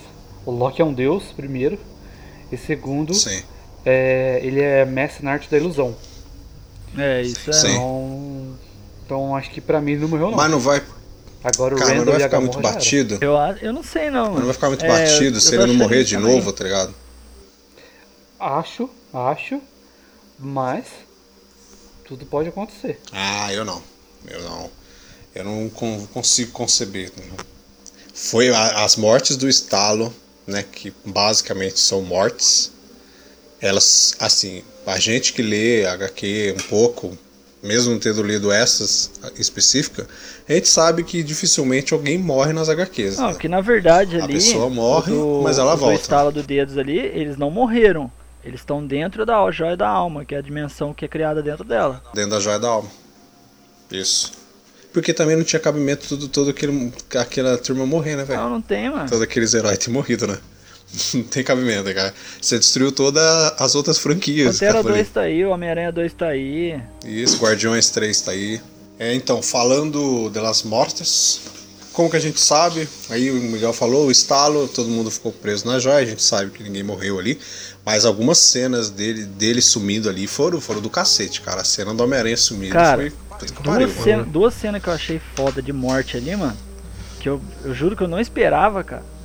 O 0.46 0.52
Loki 0.52 0.80
é 0.80 0.84
um 0.84 0.92
deus, 0.94 1.24
primeiro. 1.32 1.76
E 2.52 2.56
segundo, 2.56 3.12
Sim. 3.14 3.42
é, 3.84 4.40
ele 4.44 4.60
é 4.60 4.84
mestre 4.84 5.24
na 5.24 5.32
arte 5.32 5.50
da 5.50 5.56
ilusão. 5.58 5.96
É, 6.96 7.22
isso 7.22 7.50
é. 7.50 7.52
Sim. 7.52 7.68
Então, 7.72 8.58
então 9.06 9.36
acho 9.36 9.50
que 9.50 9.60
pra 9.60 9.80
mim 9.80 9.96
não 9.96 10.08
morreu 10.08 10.30
não. 10.30 10.36
Mas 10.36 10.50
não 10.50 10.58
vai, 10.60 10.80
Agora 11.42 11.74
o 11.74 11.78
cara, 11.78 11.90
não 11.92 11.98
Randall 12.00 12.12
vai 12.14 12.20
e 12.20 12.24
a 12.24 12.28
ficar 12.28 12.40
muito 12.40 12.60
batido. 12.60 13.18
Eu, 13.20 13.32
eu 13.62 13.72
não 13.72 13.82
sei 13.82 14.10
não. 14.10 14.34
Não 14.34 14.44
vai 14.44 14.52
ficar 14.52 14.68
muito 14.68 14.84
É, 14.84 14.88
batido 14.88 15.38
eu 15.38 15.40
se 15.40 15.48
tô 15.56 15.62
ele 15.62 15.66
não 15.68 15.74
morrer 15.74 16.04
de 16.04 16.14
também. 16.16 16.36
novo, 16.36 16.52
tá 16.52 16.64
ligado? 16.64 16.94
Acho, 18.38 18.88
acho, 19.12 19.60
mas 20.38 20.86
tudo 22.04 22.24
pode 22.26 22.48
acontecer. 22.48 22.98
Ah, 23.12 23.52
eu 23.52 23.64
não. 23.64 23.82
Eu 24.26 24.42
não. 24.42 24.70
Eu 25.34 25.44
não 25.44 25.68
con- 25.70 26.06
consigo 26.12 26.50
conceber. 26.52 27.10
Foi 28.14 28.50
a- 28.50 28.84
as 28.84 28.96
mortes 28.96 29.36
do 29.36 29.48
estalo, 29.48 30.14
né? 30.46 30.62
Que 30.62 30.92
basicamente 31.04 31.78
são 31.80 32.02
mortes. 32.02 32.72
Elas, 33.60 34.14
assim, 34.18 34.64
a 34.86 34.98
gente 34.98 35.32
que 35.32 35.42
lê 35.42 35.86
HQ 35.86 36.56
um 36.58 36.62
pouco, 36.68 37.16
mesmo 37.62 37.98
tendo 37.98 38.22
lido 38.22 38.50
essas 38.50 39.10
específicas, 39.38 40.06
a 40.48 40.52
gente 40.52 40.68
sabe 40.68 41.04
que 41.04 41.22
dificilmente 41.22 41.92
alguém 41.92 42.16
morre 42.18 42.52
nas 42.52 42.68
HQs. 42.68 43.18
Não, 43.18 43.28
né? 43.28 43.34
que 43.34 43.48
na 43.48 43.60
verdade 43.60 44.18
A 44.20 44.24
ali. 44.24 44.34
pessoa 44.34 44.68
morre, 44.70 45.12
o 45.12 45.38
do- 45.38 45.40
mas 45.42 45.58
ela 45.58 45.74
o 45.74 45.76
volta. 45.76 46.00
estalo 46.00 46.32
do 46.32 46.42
dedos 46.42 46.78
ali, 46.78 46.98
eles 46.98 47.36
não 47.36 47.50
morreram. 47.50 48.10
Eles 48.42 48.60
estão 48.60 48.86
dentro 48.86 49.26
da 49.26 49.50
joia 49.50 49.76
da 49.76 49.86
alma, 49.88 50.24
que 50.24 50.34
é 50.34 50.38
a 50.38 50.40
dimensão 50.40 50.94
que 50.94 51.04
é 51.04 51.08
criada 51.08 51.42
dentro 51.42 51.62
dela. 51.62 52.02
Dentro 52.14 52.30
da 52.30 52.40
joia 52.40 52.58
da 52.58 52.68
alma. 52.68 52.88
Isso. 53.90 54.32
porque 54.92 55.12
também 55.14 55.36
não 55.36 55.44
tinha 55.44 55.60
cabimento 55.60 56.08
tudo, 56.08 56.26
todo 56.26 56.50
aquele, 56.50 56.92
aquela 57.16 57.56
turma 57.58 57.86
morrer, 57.86 58.16
né, 58.16 58.24
velho? 58.24 58.40
Não, 58.40 58.50
não 58.50 58.60
tem, 58.60 58.90
mano. 58.90 59.08
Todos 59.08 59.22
aqueles 59.22 59.54
heróis 59.54 59.78
ter 59.78 59.88
morrido, 59.90 60.26
né? 60.26 60.36
Não 61.14 61.22
tem 61.22 61.42
cabimento, 61.42 61.92
cara. 61.94 62.14
Você 62.40 62.58
destruiu 62.58 62.92
todas 62.92 63.22
as 63.58 63.74
outras 63.74 63.98
franquias. 63.98 64.58
Pantera 64.58 64.82
2 64.82 65.08
tá 65.08 65.22
aí, 65.22 65.44
o 65.44 65.50
Homem-Aranha 65.50 65.92
2 65.92 66.12
tá 66.14 66.28
aí. 66.28 66.80
Isso, 67.04 67.38
Guardiões 67.38 67.90
3 67.90 68.20
tá 68.20 68.32
aí. 68.32 68.60
É, 68.98 69.14
então, 69.14 69.42
falando 69.42 70.28
de 70.28 70.38
Las 70.40 70.62
Mortes, 70.62 71.40
como 71.92 72.10
que 72.10 72.16
a 72.16 72.20
gente 72.20 72.38
sabe, 72.38 72.86
aí 73.08 73.30
o 73.30 73.34
Miguel 73.34 73.72
falou, 73.72 74.08
o 74.08 74.10
estalo, 74.10 74.68
todo 74.68 74.88
mundo 74.90 75.10
ficou 75.10 75.32
preso 75.32 75.66
na 75.66 75.78
joia, 75.78 75.98
a 75.98 76.04
gente 76.04 76.22
sabe 76.22 76.50
que 76.50 76.62
ninguém 76.62 76.82
morreu 76.82 77.18
ali, 77.18 77.38
mas 77.84 78.04
algumas 78.04 78.36
cenas 78.36 78.90
dele, 78.90 79.24
dele 79.24 79.62
sumindo 79.62 80.08
ali 80.08 80.26
foram, 80.26 80.60
foram 80.60 80.82
do 80.82 80.90
cacete, 80.90 81.40
cara. 81.40 81.62
A 81.62 81.64
cena 81.64 81.94
do 81.94 82.02
Homem-Aranha 82.02 82.36
sumindo 82.36 82.74
cara, 82.74 83.10
foi. 83.10 83.12
Duas, 83.62 83.90
cena, 84.04 84.22
duas 84.22 84.52
cenas 84.52 84.82
que 84.82 84.88
eu 84.88 84.92
achei 84.92 85.18
foda 85.34 85.62
de 85.62 85.72
morte 85.72 86.18
ali, 86.18 86.36
mano, 86.36 86.56
que 87.18 87.26
eu, 87.26 87.40
eu 87.64 87.74
juro 87.74 87.96
que 87.96 88.02
eu 88.02 88.08
não 88.08 88.20
esperava, 88.20 88.84
cara 88.84 89.19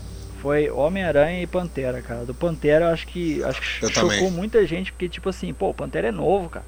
foi 0.46 0.70
Homem-Aranha 0.70 1.42
e 1.42 1.48
Pantera, 1.48 2.04
cara. 2.04 2.24
Do 2.24 2.36
Pantera 2.36 2.86
eu 2.86 2.90
acho 2.90 3.08
que, 3.08 3.44
acho 3.44 3.60
que 3.60 3.86
eu 3.86 3.90
chocou 3.90 4.10
também. 4.10 4.32
muita 4.32 4.64
gente, 4.68 4.92
porque, 4.92 5.10
tipo 5.10 5.28
assim, 5.28 5.52
pô, 5.52 5.70
o 5.70 5.74
Pantera 5.74 6.10
é 6.10 6.12
novo, 6.12 6.50
cara. 6.50 6.64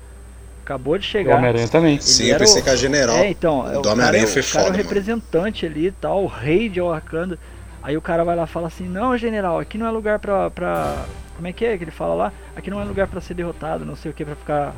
Acabou 0.64 0.98
de 0.98 1.06
chegar. 1.06 1.36
O 1.36 1.38
Homem-Aranha 1.38 1.68
também. 1.68 1.94
Ele 1.94 2.02
Sim, 2.02 2.26
eu 2.26 2.40
pensei 2.40 2.60
o... 2.60 2.64
que 2.64 2.72
a 2.72 2.76
general 2.76 3.18
é, 3.18 3.30
então, 3.30 3.62
do 3.80 3.88
o 3.88 3.92
Homem-Aranha 3.92 4.24
cara, 4.24 4.34
foi 4.34 4.42
o 4.42 4.46
foda. 4.46 4.64
cara 4.64 4.66
é 4.66 4.70
o 4.70 4.72
mano. 4.72 4.84
representante 4.84 5.66
ali 5.68 5.86
e 5.86 5.92
tal, 5.92 6.24
o 6.24 6.28
rei 6.28 6.68
de 6.70 6.82
Wakanda. 6.82 7.38
Aí 7.84 7.96
o 7.96 8.02
cara 8.02 8.24
vai 8.24 8.36
lá 8.36 8.46
e 8.46 8.48
fala 8.48 8.66
assim: 8.66 8.90
Não, 8.90 9.16
general, 9.16 9.60
aqui 9.60 9.78
não 9.78 9.86
é 9.86 9.92
lugar 9.92 10.18
pra, 10.18 10.50
pra. 10.50 11.06
Como 11.38 11.48
é 11.48 11.54
que 11.54 11.64
é 11.64 11.78
que 11.78 11.84
ele 11.86 11.92
fala 11.92 12.14
lá? 12.16 12.34
Aqui 12.56 12.70
não 12.70 12.82
é 12.82 12.84
lugar 12.84 13.08
pra 13.08 13.22
ser 13.22 13.34
derrotado, 13.36 13.86
não 13.86 13.96
sei 13.96 14.12
o 14.12 14.14
que, 14.14 14.26
pra 14.26 14.36
ficar. 14.36 14.76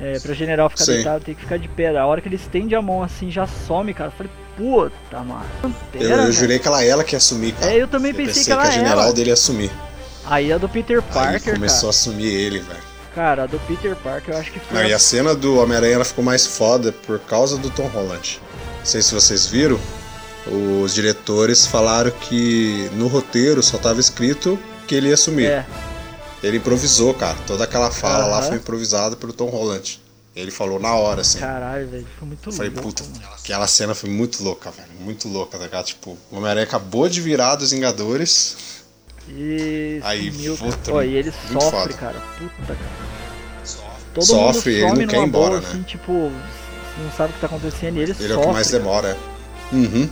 É, 0.00 0.18
pra 0.20 0.32
general 0.32 0.68
ficar 0.70 0.84
Sim. 0.84 0.92
deitado, 0.94 1.24
tem 1.24 1.34
que 1.34 1.40
ficar 1.42 1.58
de 1.58 1.68
pé. 1.68 1.94
A 1.96 2.06
hora 2.06 2.20
que 2.20 2.28
ele 2.28 2.36
estende 2.36 2.74
a 2.74 2.80
mão 2.82 3.02
assim, 3.02 3.30
já 3.30 3.46
some, 3.46 3.92
cara. 3.92 4.08
Eu 4.10 4.12
falei, 4.12 4.32
puta, 4.56 5.18
mano. 5.24 5.44
Eu, 5.62 5.70
Pantera, 5.70 6.04
eu 6.04 6.16
velho. 6.18 6.32
jurei 6.32 6.58
que 6.58 6.66
ela, 6.68 6.82
ela 6.84 7.04
que 7.04 7.14
ia 7.14 7.18
assumir, 7.18 7.52
cara. 7.52 7.72
É, 7.72 7.76
eu 7.82 7.86
também 7.88 8.14
pensei 8.14 8.44
que 8.44 8.50
ela 8.52 8.62
a 8.62 8.70
general 8.70 9.04
era. 9.04 9.12
dele 9.12 9.28
ia 9.30 9.34
assumir. 9.34 9.70
Aí 10.24 10.52
a 10.52 10.58
do 10.58 10.68
Peter 10.68 10.98
Aí 10.98 11.12
Parker, 11.14 11.54
começou 11.54 11.78
cara. 11.80 11.86
a 11.88 11.90
assumir 11.90 12.26
ele, 12.32 12.58
velho. 12.60 12.80
Cara, 13.14 13.42
a 13.42 13.46
do 13.46 13.58
Peter 13.60 13.96
Parker 13.96 14.34
eu 14.34 14.38
acho 14.40 14.52
que 14.52 14.60
foi. 14.60 14.76
Não, 14.78 14.84
a- 14.84 14.88
e 14.88 14.92
a 14.94 14.98
cena 14.98 15.34
do 15.34 15.58
Homem-Aranha 15.58 15.94
ela 15.96 16.04
ficou 16.04 16.22
mais 16.24 16.46
foda 16.46 16.92
por 16.92 17.18
causa 17.18 17.58
do 17.58 17.68
Tom 17.70 17.88
Holland. 17.88 18.40
Não 18.78 18.86
sei 18.86 19.02
se 19.02 19.12
vocês 19.12 19.46
viram, 19.46 19.78
os 20.46 20.94
diretores 20.94 21.66
falaram 21.66 22.10
que 22.12 22.88
no 22.94 23.08
roteiro 23.08 23.62
só 23.62 23.76
tava 23.78 24.00
escrito 24.00 24.58
que 24.86 24.94
ele 24.94 25.08
ia 25.08 25.14
assumir. 25.14 25.46
É, 25.46 25.66
Ele 26.42 26.58
improvisou, 26.58 27.12
cara. 27.14 27.36
Toda 27.46 27.64
aquela 27.64 27.90
fala 27.90 28.26
lá 28.26 28.42
foi 28.42 28.56
improvisada 28.56 29.16
pelo 29.16 29.32
Tom 29.32 29.46
Holland. 29.46 30.00
Ele 30.36 30.52
falou 30.52 30.78
na 30.78 30.94
hora, 30.94 31.22
assim. 31.22 31.40
caralho, 31.40 31.88
velho. 31.88 32.06
Foi 32.18 32.28
muito 32.28 32.52
Falei, 32.52 32.70
louco. 32.70 32.82
puta, 32.88 33.02
mano. 33.02 33.20
aquela 33.42 33.66
cena 33.66 33.92
foi 33.94 34.08
muito 34.08 34.42
louca, 34.44 34.70
velho. 34.70 34.88
Muito 35.00 35.26
louca, 35.28 35.58
tá 35.58 35.64
ligado? 35.64 35.86
Tipo, 35.86 36.16
o 36.30 36.36
Homem-Aranha 36.36 36.64
acabou 36.64 37.08
de 37.08 37.20
virar 37.20 37.56
dos 37.56 37.72
Vingadores. 37.72 38.56
E 39.28 40.00
Aí, 40.04 40.30
sumiu, 40.30 40.56
puta. 40.56 40.90
Pô, 40.92 41.02
e 41.02 41.16
ele 41.16 41.32
muito 41.50 41.60
sofre, 41.64 41.80
foda. 41.80 41.94
cara. 41.94 42.20
Puta, 42.38 42.74
cara. 42.74 43.08
Todo 44.14 44.24
Sofre, 44.26 44.74
ele 44.74 44.86
não 44.86 45.06
quer 45.06 45.16
ir 45.20 45.24
embora, 45.26 45.48
boa, 45.50 45.60
né? 45.60 45.68
assim, 45.68 45.82
tipo, 45.82 46.12
não 46.12 47.12
sabe 47.16 47.30
o 47.30 47.34
que 47.34 47.40
tá 47.40 47.46
acontecendo 47.46 47.96
e 47.98 48.00
ele, 48.00 48.12
Ele 48.18 48.24
é 48.24 48.28
sofre. 48.28 48.36
o 48.36 48.40
que 48.46 48.52
mais 48.52 48.70
cara. 48.70 48.78
demora. 48.82 49.16
Uhum. 49.72 50.08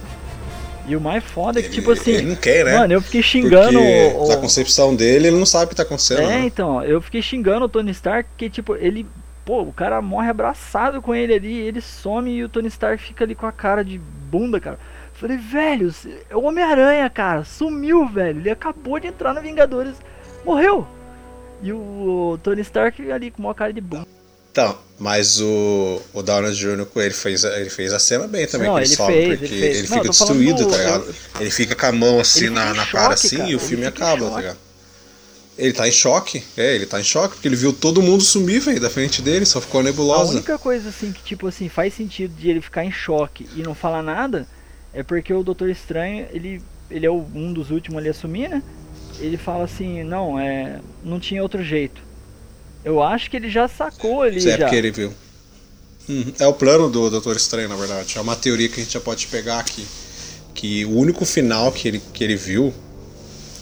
E 0.88 0.94
o 0.94 1.00
mais 1.00 1.24
foda 1.24 1.58
é 1.58 1.62
que, 1.62 1.68
Ele, 1.68 1.74
tipo 1.74 1.90
assim, 1.90 2.12
ele 2.12 2.26
não 2.28 2.36
quer, 2.36 2.64
né? 2.64 2.78
mano, 2.78 2.92
eu 2.94 3.00
fiquei 3.00 3.22
xingando 3.22 3.78
Porque 3.78 4.12
o, 4.16 4.24
o- 4.24 4.28
na 4.28 4.36
concepção 4.36 4.94
dele, 4.94 5.28
ele 5.28 5.36
não 5.36 5.46
sabe 5.46 5.66
o 5.66 5.68
que 5.70 5.74
tá 5.74 5.82
acontecendo. 5.82 6.20
É, 6.22 6.26
né? 6.26 6.44
então, 6.46 6.82
eu 6.84 7.00
fiquei 7.00 7.20
xingando 7.20 7.64
o 7.64 7.68
Tony 7.68 7.90
Stark, 7.90 8.28
que 8.36 8.48
tipo, 8.48 8.76
ele. 8.76 9.06
Pô, 9.44 9.62
o 9.62 9.72
cara 9.72 10.02
morre 10.02 10.28
abraçado 10.28 11.00
com 11.00 11.14
ele 11.14 11.32
ali, 11.34 11.56
ele 11.58 11.80
some 11.80 12.30
e 12.30 12.42
o 12.42 12.48
Tony 12.48 12.66
Stark 12.68 13.00
fica 13.02 13.24
ali 13.24 13.34
com 13.34 13.46
a 13.46 13.52
cara 13.52 13.84
de 13.84 13.96
bunda, 14.30 14.58
cara. 14.60 14.78
Falei, 15.12 15.36
velho, 15.36 15.92
é 16.28 16.36
o 16.36 16.42
Homem-Aranha, 16.42 17.08
cara, 17.08 17.44
sumiu, 17.44 18.06
velho. 18.06 18.40
Ele 18.40 18.50
acabou 18.50 18.98
de 19.00 19.06
entrar 19.06 19.32
no 19.32 19.40
Vingadores, 19.40 19.94
morreu. 20.44 20.86
E 21.62 21.72
o 21.72 22.38
Tony 22.42 22.60
Stark 22.60 23.10
ali 23.10 23.30
com 23.30 23.42
uma 23.42 23.54
cara 23.54 23.72
de 23.72 23.80
bunda. 23.80 24.06
Então, 24.56 24.78
mas 24.98 25.38
o, 25.38 26.00
o 26.14 26.22
Downey 26.22 26.54
Jr. 26.54 26.86
ele 26.96 27.12
fez, 27.12 27.44
a- 27.44 27.60
ele 27.60 27.68
fez 27.68 27.92
a 27.92 27.98
cena 27.98 28.26
bem 28.26 28.46
também, 28.46 28.68
Não, 28.68 28.78
ele, 28.78 28.86
sobe, 28.86 29.12
fez, 29.12 29.38
porque 29.38 29.44
ele 29.44 29.48
fez. 29.60 29.76
ele 29.76 29.88
Não, 29.88 29.96
fica 29.98 30.12
falando 30.14 30.38
destruído, 30.38 30.64
do- 30.64 30.70
tá 30.70 30.78
ligado? 30.78 31.14
Ele 31.38 31.50
fica 31.50 31.74
com 31.74 31.86
a 31.86 31.92
mão 31.92 32.18
assim 32.20 32.48
na, 32.48 32.72
na 32.72 32.86
cara, 32.86 33.14
choque, 33.14 33.26
assim, 33.26 33.36
cara, 33.36 33.50
e 33.50 33.54
o 33.54 33.58
filme 33.60 33.84
acaba, 33.84 34.30
tá 34.30 34.36
ligado? 34.38 34.58
Ele 35.58 35.72
tá 35.72 35.88
em 35.88 35.92
choque, 35.92 36.44
é, 36.56 36.74
ele 36.74 36.86
tá 36.86 37.00
em 37.00 37.04
choque, 37.04 37.34
porque 37.34 37.48
ele 37.48 37.56
viu 37.56 37.72
todo 37.72 38.02
mundo 38.02 38.22
sumir, 38.22 38.60
velho, 38.60 38.80
da 38.80 38.90
frente 38.90 39.22
dele, 39.22 39.46
só 39.46 39.60
ficou 39.60 39.80
a 39.80 39.82
A 39.82 39.84
nebulosa. 39.84 40.32
única 40.32 40.58
coisa 40.58 40.88
assim 40.90 41.12
que, 41.12 41.22
tipo 41.22 41.46
assim, 41.46 41.68
faz 41.68 41.94
sentido 41.94 42.34
de 42.34 42.48
ele 42.50 42.60
ficar 42.60 42.84
em 42.84 42.92
choque 42.92 43.48
e 43.56 43.62
não 43.62 43.74
falar 43.74 44.02
nada 44.02 44.46
é 44.92 45.02
porque 45.02 45.32
o 45.32 45.42
Doutor 45.42 45.68
Estranho, 45.70 46.26
ele, 46.30 46.62
ele 46.90 47.06
é 47.06 47.10
um 47.10 47.52
dos 47.52 47.70
últimos 47.70 47.98
ali 47.98 48.08
a 48.08 48.12
assumir, 48.12 48.48
né? 48.48 48.62
Ele 49.18 49.36
fala 49.36 49.64
assim, 49.64 50.02
não, 50.04 50.38
é. 50.38 50.80
Não 51.02 51.18
tinha 51.20 51.42
outro 51.42 51.62
jeito. 51.62 52.05
Eu 52.86 53.02
acho 53.02 53.28
que 53.28 53.36
ele 53.36 53.50
já 53.50 53.66
sacou 53.66 54.22
ali 54.22 54.38
Isso 54.38 54.48
é 54.48 54.52
já. 54.52 54.58
porque 54.58 54.76
ele 54.76 54.92
viu. 54.92 55.12
Uhum. 56.08 56.32
É 56.38 56.46
o 56.46 56.54
plano 56.54 56.88
do 56.88 57.10
Doutor 57.10 57.36
Estranho, 57.36 57.68
na 57.68 57.74
verdade. 57.74 58.16
É 58.16 58.20
uma 58.20 58.36
teoria 58.36 58.68
que 58.68 58.80
a 58.80 58.84
gente 58.84 58.92
já 58.92 59.00
pode 59.00 59.26
pegar 59.26 59.58
aqui. 59.58 59.84
Que 60.54 60.84
o 60.84 60.96
único 60.96 61.24
final 61.24 61.72
que 61.72 61.88
ele, 61.88 62.00
que 62.14 62.22
ele 62.22 62.36
viu, 62.36 62.72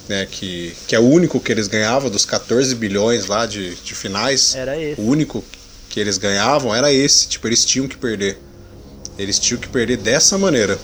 né, 0.09 0.27
que, 0.31 0.77
que 0.87 0.95
é 0.95 1.01
o 1.01 1.05
único 1.09 1.41
que 1.41 1.51
eles 1.51 1.67
ganhavam 1.67 2.11
dos 2.11 2.27
14 2.27 2.75
bilhões 2.75 3.27
lá 3.27 3.47
de, 3.47 3.75
de 3.77 3.95
finais, 3.95 4.55
Era 4.55 4.79
esse. 4.79 5.01
o 5.01 5.05
único 5.05 5.43
que 5.89 5.99
eles 5.99 6.19
ganhavam 6.19 6.75
era 6.75 6.93
esse. 6.93 7.27
Tipo, 7.27 7.49
eles 7.49 7.65
tinham 7.65 7.89
que 7.89 7.97
perder. 7.97 8.39
Eles 9.19 9.39
tinham 9.39 9.59
que 9.59 9.69
perder 9.69 9.97
dessa 9.97 10.37
maneira. 10.37 10.79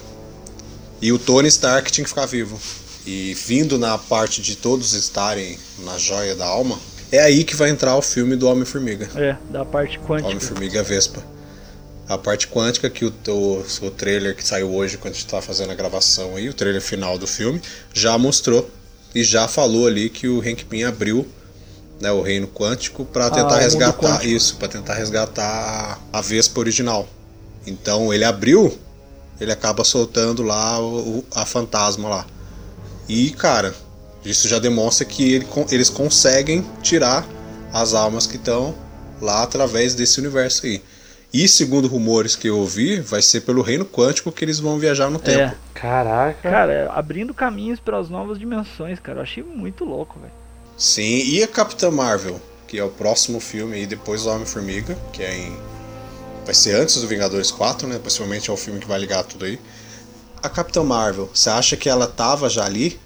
E 1.03 1.13
o 1.13 1.19
Tony 1.19 1.49
Stark 1.49 1.93
tinha 1.93 2.05
que 2.05 2.11
ficar 2.11 2.25
vivo. 2.25 2.59
E 3.07 3.35
vindo 3.35 3.79
na 3.79 3.99
parte 3.99 4.41
de 4.41 4.57
todos 4.57 4.95
estarem 4.95 5.59
na 5.81 5.99
joia 5.99 6.35
da 6.35 6.47
alma, 6.47 6.79
é 7.13 7.21
aí 7.21 7.45
que 7.45 7.57
vai 7.57 7.71
entrar 7.71 7.97
o 7.97 8.03
filme 8.03 8.37
do 8.37 8.49
Homem-Formiga. 8.49 9.09
É, 9.17 9.37
da 9.51 9.65
parte 9.65 9.99
quântica. 9.99 10.29
Homem-Formiga 10.29 10.81
a 10.81 10.83
Vespa. 10.83 11.23
A 12.09 12.19
parte 12.19 12.49
quântica 12.49 12.91
que 12.91 13.05
o, 13.05 13.13
o, 13.29 13.65
o 13.83 13.91
trailer 13.91 14.35
que 14.35 14.47
saiu 14.47 14.73
hoje, 14.75 14.97
quando 14.99 15.15
a 15.15 15.17
gente 15.17 15.27
tá 15.27 15.41
fazendo 15.41 15.71
a 15.71 15.75
gravação 15.75 16.35
aí, 16.37 16.49
o 16.49 16.55
trailer 16.55 16.83
final 16.83 17.17
do 17.17 17.27
filme, 17.27 17.61
já 17.93 18.19
mostrou 18.19 18.69
e 19.15 19.23
já 19.23 19.47
falou 19.47 19.87
ali 19.87 20.09
que 20.11 20.27
o 20.29 20.41
Hank 20.41 20.65
Pym 20.65 20.85
abriu 20.85 21.27
né, 22.01 22.11
o 22.11 22.21
reino 22.23 22.49
quântico 22.49 23.05
para 23.05 23.27
Ah, 23.27 23.31
tentar 23.31 23.55
mundo 23.55 23.61
resgatar 23.61 24.25
isso, 24.27 24.57
para 24.57 24.69
tentar 24.69 24.95
resgatar 24.95 26.01
a 26.13 26.21
Vespa 26.21 26.59
original. 26.59 27.09
Então 27.67 28.13
ele 28.13 28.25
abriu, 28.25 28.77
ele 29.41 29.53
acaba 29.53 29.85
soltando 29.85 30.43
lá 30.43 30.81
o, 30.81 31.19
o- 31.19 31.25
a 31.33 31.45
fantasma 31.47 32.09
lá. 32.09 32.27
E 33.09 33.31
cara, 33.31 33.75
isso 34.25 34.49
já 34.49 34.59
demonstra 34.59 35.05
que 35.05 35.33
ele 35.33 35.47
eles 35.71 35.89
conseguem 35.89 36.65
tirar 36.83 37.27
as 37.73 37.95
almas 37.95 38.27
que 38.27 38.37
estão 38.37 38.75
lá 39.21 39.43
através 39.43 39.95
desse 39.95 40.19
universo 40.19 40.67
aí. 40.67 40.83
E 41.33 41.47
segundo 41.47 41.87
rumores 41.87 42.35
que 42.35 42.49
eu 42.49 42.59
ouvi, 42.59 43.01
vai 43.01 43.23
ser 43.23 43.43
pelo 43.43 43.63
reino 43.63 43.85
quântico 43.85 44.33
que 44.33 44.45
eles 44.45 44.59
vão 44.59 44.79
viajar 44.79 45.09
no 45.09 45.19
tempo. 45.19 45.55
É. 45.55 45.55
Caraca. 45.73 46.51
Cara, 46.51 46.73
é, 46.73 46.89
abrindo 46.91 47.33
caminhos 47.33 47.79
para 47.79 47.99
as 47.99 48.11
novas 48.11 48.39
dimensões, 48.39 48.99
cara. 48.99 49.19
Eu 49.19 49.23
achei 49.23 49.43
muito 49.43 49.85
louco, 49.85 50.19
velho. 50.19 50.33
Sim, 50.77 51.23
e 51.25 51.43
a 51.43 51.47
Capitã 51.47 51.91
Marvel, 51.91 52.41
que 52.67 52.79
é 52.79 52.85
o 52.85 52.89
próximo 52.89 53.39
filme 53.39 53.77
aí 53.77 53.87
depois 53.87 54.25
do 54.25 54.31
Homem-Formiga, 54.31 54.99
que 55.13 55.23
é 55.23 55.37
em. 55.37 55.57
Vai 56.45 56.55
ser 56.55 56.75
antes 56.75 57.01
do 57.01 57.07
Vingadores 57.07 57.51
4, 57.51 57.87
né? 57.87 58.01
Possivelmente 58.03 58.51
é 58.51 58.53
o 58.53 58.57
filme 58.57 58.81
que 58.81 58.89
vai 58.89 58.99
ligar 58.99 59.23
tudo 59.23 59.45
aí. 59.45 59.61
A 60.43 60.49
Capitã 60.49 60.83
Marvel, 60.83 61.31
você 61.33 61.49
acha 61.49 61.77
que 61.77 61.89
ela 61.89 62.09
tava 62.09 62.49
já 62.49 62.65
ali? 62.65 62.99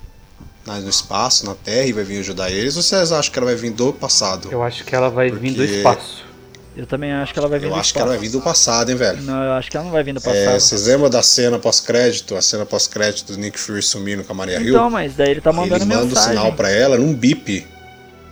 No 0.67 0.89
espaço, 0.89 1.45
na 1.45 1.55
Terra, 1.55 1.87
e 1.87 1.93
vai 1.93 2.05
vir 2.05 2.19
ajudar 2.21 2.51
eles? 2.51 2.77
Ou 2.77 2.83
vocês 2.83 3.13
acham 3.13 3.31
que 3.33 3.39
ela 3.39 3.47
vai 3.47 3.55
vir 3.55 3.71
do 3.71 3.93
passado? 3.93 4.49
Eu 4.51 4.63
acho 4.63 4.83
que 4.85 4.95
ela 4.95 5.11
vai 5.11 5.31
vir 5.31 5.51
do 5.53 5.57
Porque- 5.59 5.77
espaço. 5.77 6.25
Eu 6.77 6.87
também 6.87 7.13
acho 7.13 7.33
que 7.33 7.39
ela 7.39 7.47
vai 7.47 7.59
vir 7.61 7.67
Eu 7.67 7.73
do 7.75 7.79
acho 7.79 7.93
que 7.93 7.99
ela 8.01 8.09
vai 8.09 8.19
vir 8.19 8.31
do 8.31 8.41
passado, 8.41 8.91
hein, 8.91 8.97
velho? 8.97 9.23
Não, 9.23 9.45
eu 9.45 9.53
acho 9.53 9.71
que 9.71 9.77
ela 9.77 9.85
não 9.85 9.93
vai 9.93 10.03
vir 10.03 10.13
do 10.15 10.19
É, 10.19 10.23
passado. 10.23 10.59
vocês 10.61 10.87
lembram 10.87 11.09
da 11.09 11.23
cena 11.23 11.57
pós-crédito? 11.59 12.35
A 12.35 12.43
cena 12.43 12.67
pós-crédito 12.67 13.33
do 13.33 13.39
Nick 13.39 13.61
Fury 13.61 13.81
sumindo 13.83 14.25
com 14.25 14.33
a 14.33 14.35
Maria 14.37 14.59
Hill? 14.61 14.71
então, 14.71 14.91
mas 14.91 15.15
daí 15.15 15.31
ele 15.31 15.41
tá 15.41 15.53
mandando 15.53 15.77
ele 15.77 15.85
manda 15.85 16.05
mensagem. 16.07 16.31
o 16.31 16.37
sinal 16.37 16.53
pra 16.55 16.71
ela 16.71 16.97
num 16.99 17.15
bip. 17.15 17.65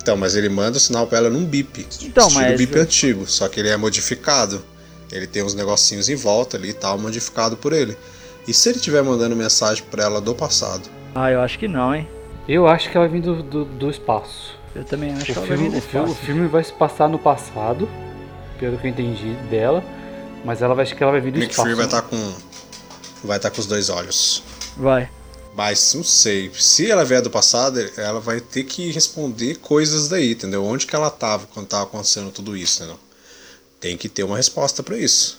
Então, 0.02 0.16
mas 0.16 0.34
ele 0.34 0.48
manda 0.48 0.76
o 0.76 0.80
sinal 0.80 1.06
pra 1.06 1.18
ela 1.18 1.30
num 1.30 1.44
bip. 1.44 1.86
Então, 2.02 2.26
estilo 2.26 2.44
mas- 2.44 2.58
bip 2.58 2.76
antigo, 2.78 3.26
só 3.28 3.46
que 3.48 3.60
ele 3.60 3.68
é 3.68 3.76
modificado. 3.76 4.64
Ele 5.12 5.26
tem 5.28 5.44
uns 5.44 5.54
negocinhos 5.54 6.08
em 6.08 6.16
volta 6.16 6.56
ali 6.56 6.70
e 6.70 6.74
tal, 6.74 6.98
modificado 6.98 7.56
por 7.56 7.72
ele. 7.72 7.96
E 8.48 8.52
se 8.52 8.70
ele 8.70 8.78
estiver 8.78 9.02
mandando 9.04 9.36
mensagem 9.36 9.84
pra 9.88 10.02
ela 10.02 10.20
do 10.20 10.34
passado? 10.34 10.88
Ah, 11.14 11.30
eu 11.30 11.40
acho 11.42 11.56
que 11.60 11.68
não, 11.68 11.94
hein? 11.94 12.08
Eu 12.48 12.66
acho 12.66 12.90
que 12.90 12.96
ela 12.96 13.06
vir 13.08 13.22
do, 13.22 13.42
do, 13.42 13.64
do 13.64 13.90
espaço. 13.90 14.58
Eu 14.74 14.84
também 14.84 15.12
acho 15.12 15.26
que 15.26 15.32
O 15.32 15.36
ela 15.36 15.46
vai 15.46 15.56
vir 15.56 15.62
filme, 15.62 15.70
do 15.70 15.78
o, 15.78 15.80
filme, 15.82 16.06
o 16.06 16.10
espaço. 16.10 16.26
filme 16.26 16.48
vai 16.48 16.64
se 16.64 16.72
passar 16.72 17.08
no 17.08 17.18
passado, 17.18 17.88
pelo 18.58 18.78
que 18.78 18.86
eu 18.86 18.90
entendi 18.90 19.34
dela, 19.50 19.82
mas 20.44 20.62
ela 20.62 20.74
vai, 20.74 20.84
acho 20.84 20.96
que 20.96 21.02
ela 21.02 21.12
vai 21.12 21.20
vir 21.20 21.32
do 21.32 21.38
Nick 21.38 21.52
espaço. 21.52 21.68
Fury 21.68 21.76
vai 21.76 21.86
estar 21.86 22.02
com. 22.02 22.34
Vai 23.24 23.36
estar 23.36 23.50
com 23.50 23.60
os 23.60 23.66
dois 23.66 23.88
olhos. 23.88 24.42
Vai. 24.76 25.08
Mas 25.54 25.94
não 25.94 26.02
sei. 26.02 26.50
Se 26.54 26.90
ela 26.90 27.04
vier 27.04 27.22
do 27.22 27.30
passado, 27.30 27.78
ela 27.96 28.20
vai 28.20 28.40
ter 28.40 28.64
que 28.64 28.90
responder 28.90 29.56
coisas 29.56 30.08
daí, 30.08 30.32
entendeu? 30.32 30.64
Onde 30.64 30.86
que 30.86 30.96
ela 30.96 31.10
tava 31.10 31.46
quando 31.46 31.66
tava 31.68 31.84
acontecendo 31.84 32.30
tudo 32.30 32.56
isso, 32.56 32.82
entendeu? 32.82 32.98
Tem 33.78 33.96
que 33.96 34.08
ter 34.08 34.24
uma 34.24 34.36
resposta 34.36 34.82
pra 34.82 34.96
isso. 34.96 35.38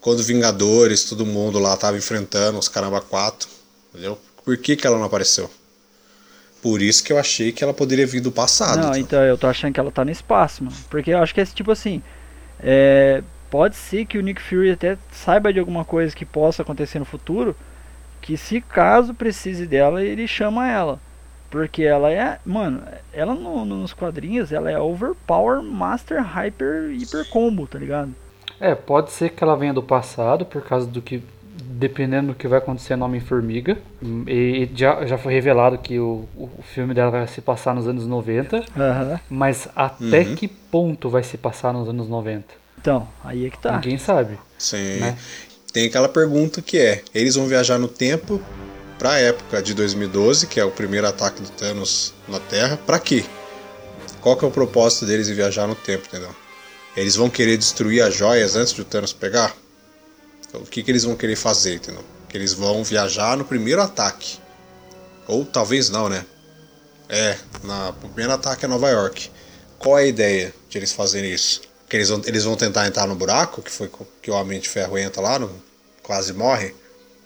quando 0.00 0.22
Vingadores, 0.22 1.04
todo 1.04 1.26
mundo 1.26 1.58
lá 1.58 1.76
tava 1.76 1.96
enfrentando 1.96 2.58
os 2.58 2.68
caramba 2.68 3.00
quatro, 3.00 3.48
entendeu? 3.90 4.18
Por 4.44 4.56
que, 4.56 4.76
que 4.76 4.86
ela 4.86 4.98
não 4.98 5.06
apareceu? 5.06 5.50
Por 6.64 6.80
isso 6.80 7.04
que 7.04 7.12
eu 7.12 7.18
achei 7.18 7.52
que 7.52 7.62
ela 7.62 7.74
poderia 7.74 8.06
vir 8.06 8.22
do 8.22 8.32
passado. 8.32 8.80
Não, 8.80 8.96
então 8.96 9.22
eu 9.22 9.36
tô 9.36 9.46
achando 9.46 9.74
que 9.74 9.78
ela 9.78 9.90
tá 9.90 10.02
no 10.02 10.10
espaço, 10.10 10.64
mano. 10.64 10.74
Porque 10.88 11.10
eu 11.10 11.18
acho 11.18 11.34
que 11.34 11.42
é 11.42 11.44
tipo 11.44 11.70
assim. 11.70 12.02
É, 12.58 13.22
pode 13.50 13.76
ser 13.76 14.06
que 14.06 14.16
o 14.16 14.22
Nick 14.22 14.40
Fury 14.40 14.70
até 14.70 14.96
saiba 15.12 15.52
de 15.52 15.58
alguma 15.58 15.84
coisa 15.84 16.16
que 16.16 16.24
possa 16.24 16.62
acontecer 16.62 16.98
no 16.98 17.04
futuro. 17.04 17.54
Que 18.22 18.38
se 18.38 18.62
caso 18.62 19.12
precise 19.12 19.66
dela, 19.66 20.02
ele 20.02 20.26
chama 20.26 20.66
ela. 20.66 20.98
Porque 21.50 21.82
ela 21.82 22.10
é. 22.10 22.38
Mano, 22.46 22.82
ela 23.12 23.34
no, 23.34 23.66
nos 23.66 23.92
quadrinhos, 23.92 24.50
ela 24.50 24.70
é 24.70 24.78
Overpower 24.78 25.62
Master 25.62 26.22
Hyper 26.22 26.96
Hyper 26.98 27.28
Combo, 27.28 27.66
tá 27.66 27.78
ligado? 27.78 28.14
É, 28.58 28.74
pode 28.74 29.10
ser 29.10 29.32
que 29.32 29.44
ela 29.44 29.54
venha 29.54 29.74
do 29.74 29.82
passado, 29.82 30.46
por 30.46 30.62
causa 30.62 30.86
do 30.86 31.02
que. 31.02 31.22
Dependendo 31.76 32.28
do 32.28 32.34
que 32.34 32.46
vai 32.46 32.58
acontecer 32.58 32.94
no 32.96 33.04
Homem-Formiga. 33.04 33.76
E 34.26 34.68
já, 34.74 35.04
já 35.06 35.18
foi 35.18 35.32
revelado 35.34 35.76
que 35.78 35.98
o, 35.98 36.28
o 36.36 36.48
filme 36.62 36.94
dela 36.94 37.10
vai 37.10 37.26
se 37.26 37.40
passar 37.40 37.74
nos 37.74 37.88
anos 37.88 38.06
90. 38.06 38.56
Uhum. 38.56 39.18
Mas 39.28 39.68
até 39.74 40.20
Uhum. 40.20 40.34
que 40.36 40.46
ponto 40.46 41.10
vai 41.10 41.22
se 41.22 41.36
passar 41.36 41.72
nos 41.72 41.88
anos 41.88 42.08
90? 42.08 42.44
Então, 42.80 43.08
aí 43.24 43.46
é 43.46 43.50
que 43.50 43.58
tá. 43.58 43.72
Ninguém 43.76 43.98
sabe. 43.98 44.38
Sim. 44.58 45.00
Né? 45.00 45.16
Tem 45.72 45.86
aquela 45.86 46.08
pergunta 46.08 46.62
que 46.62 46.78
é: 46.78 47.02
eles 47.14 47.34
vão 47.34 47.46
viajar 47.46 47.78
no 47.78 47.88
tempo 47.88 48.40
pra 48.98 49.18
época 49.18 49.60
de 49.62 49.74
2012, 49.74 50.46
que 50.46 50.60
é 50.60 50.64
o 50.64 50.70
primeiro 50.70 51.06
ataque 51.08 51.42
do 51.42 51.48
Thanos 51.50 52.14
na 52.28 52.38
Terra, 52.38 52.78
pra 52.86 52.98
quê? 53.00 53.24
Qual 54.20 54.36
que 54.36 54.44
é 54.44 54.48
o 54.48 54.50
propósito 54.50 55.04
deles 55.06 55.28
em 55.28 55.34
viajar 55.34 55.66
no 55.66 55.74
tempo, 55.74 56.04
entendeu? 56.06 56.30
Eles 56.96 57.16
vão 57.16 57.28
querer 57.28 57.56
destruir 57.56 58.02
as 58.02 58.14
joias 58.14 58.54
antes 58.54 58.72
de 58.72 58.80
o 58.80 58.84
Thanos 58.84 59.12
pegar? 59.12 59.52
O 60.56 60.66
que, 60.66 60.82
que 60.82 60.90
eles 60.90 61.04
vão 61.04 61.16
querer 61.16 61.36
fazer, 61.36 61.74
entendeu? 61.74 62.04
Que 62.28 62.36
eles 62.36 62.52
vão 62.52 62.82
viajar 62.84 63.36
no 63.36 63.44
primeiro 63.44 63.82
ataque. 63.82 64.38
Ou 65.26 65.44
talvez 65.44 65.88
não, 65.90 66.08
né? 66.08 66.24
É, 67.08 67.38
na, 67.62 67.90
o 67.90 68.08
primeiro 68.08 68.32
ataque 68.32 68.64
é 68.64 68.68
Nova 68.68 68.88
York. 68.90 69.30
Qual 69.78 69.98
é 69.98 70.02
a 70.02 70.06
ideia 70.06 70.54
de 70.68 70.78
eles 70.78 70.92
fazerem 70.92 71.32
isso? 71.32 71.62
Que 71.88 71.96
eles 71.96 72.08
vão, 72.08 72.22
eles 72.24 72.44
vão 72.44 72.56
tentar 72.56 72.86
entrar 72.86 73.06
no 73.06 73.14
buraco, 73.14 73.62
que 73.62 73.70
foi 73.70 73.90
que 74.22 74.30
o 74.30 74.34
Homem 74.34 74.60
de 74.60 74.68
Ferro 74.68 74.96
entra 74.98 75.20
lá, 75.20 75.38
no, 75.38 75.50
quase 76.02 76.32
morre. 76.32 76.74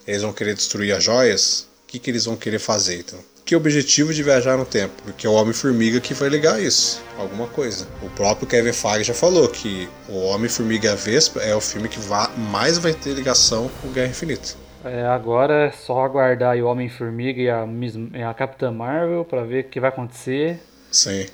Eles 0.06 0.22
vão 0.22 0.32
querer 0.32 0.54
destruir 0.54 0.94
as 0.94 1.04
joias. 1.04 1.66
O 1.84 1.86
que, 1.86 1.98
que 1.98 2.10
eles 2.10 2.24
vão 2.24 2.36
querer 2.36 2.58
fazer, 2.58 3.00
então? 3.00 3.18
Que 3.48 3.56
objetivo 3.56 4.12
de 4.12 4.22
viajar 4.22 4.58
no 4.58 4.66
tempo? 4.66 4.92
Porque 5.04 5.26
é 5.26 5.30
o 5.30 5.32
Homem-Formiga 5.32 6.00
que 6.02 6.12
vai 6.12 6.28
ligar 6.28 6.60
isso. 6.60 7.02
Alguma 7.16 7.46
coisa. 7.46 7.88
O 8.02 8.10
próprio 8.10 8.46
Kevin 8.46 8.74
Feige 8.74 9.04
já 9.04 9.14
falou 9.14 9.48
que 9.48 9.88
o 10.06 10.18
Homem-Formiga 10.26 10.86
e 10.86 10.90
a 10.90 10.94
Vespa 10.94 11.40
é 11.40 11.56
o 11.56 11.60
filme 11.62 11.88
que 11.88 11.98
mais 12.36 12.76
vai 12.76 12.92
ter 12.92 13.14
ligação 13.14 13.70
com 13.80 13.90
Guerra 13.90 14.10
Infinita. 14.10 14.50
É, 14.84 15.06
agora 15.06 15.68
é 15.68 15.70
só 15.72 16.04
aguardar 16.04 16.52
aí 16.52 16.62
o 16.62 16.66
Homem-Formiga 16.66 17.40
e 17.40 17.48
a, 17.48 17.66
Miss- 17.66 17.94
e 18.12 18.22
a 18.22 18.34
Capitã 18.34 18.70
Marvel 18.70 19.24
pra 19.24 19.44
ver 19.44 19.64
o 19.64 19.68
que 19.70 19.80
vai 19.80 19.88
acontecer. 19.88 20.60
Sim. 20.92 21.26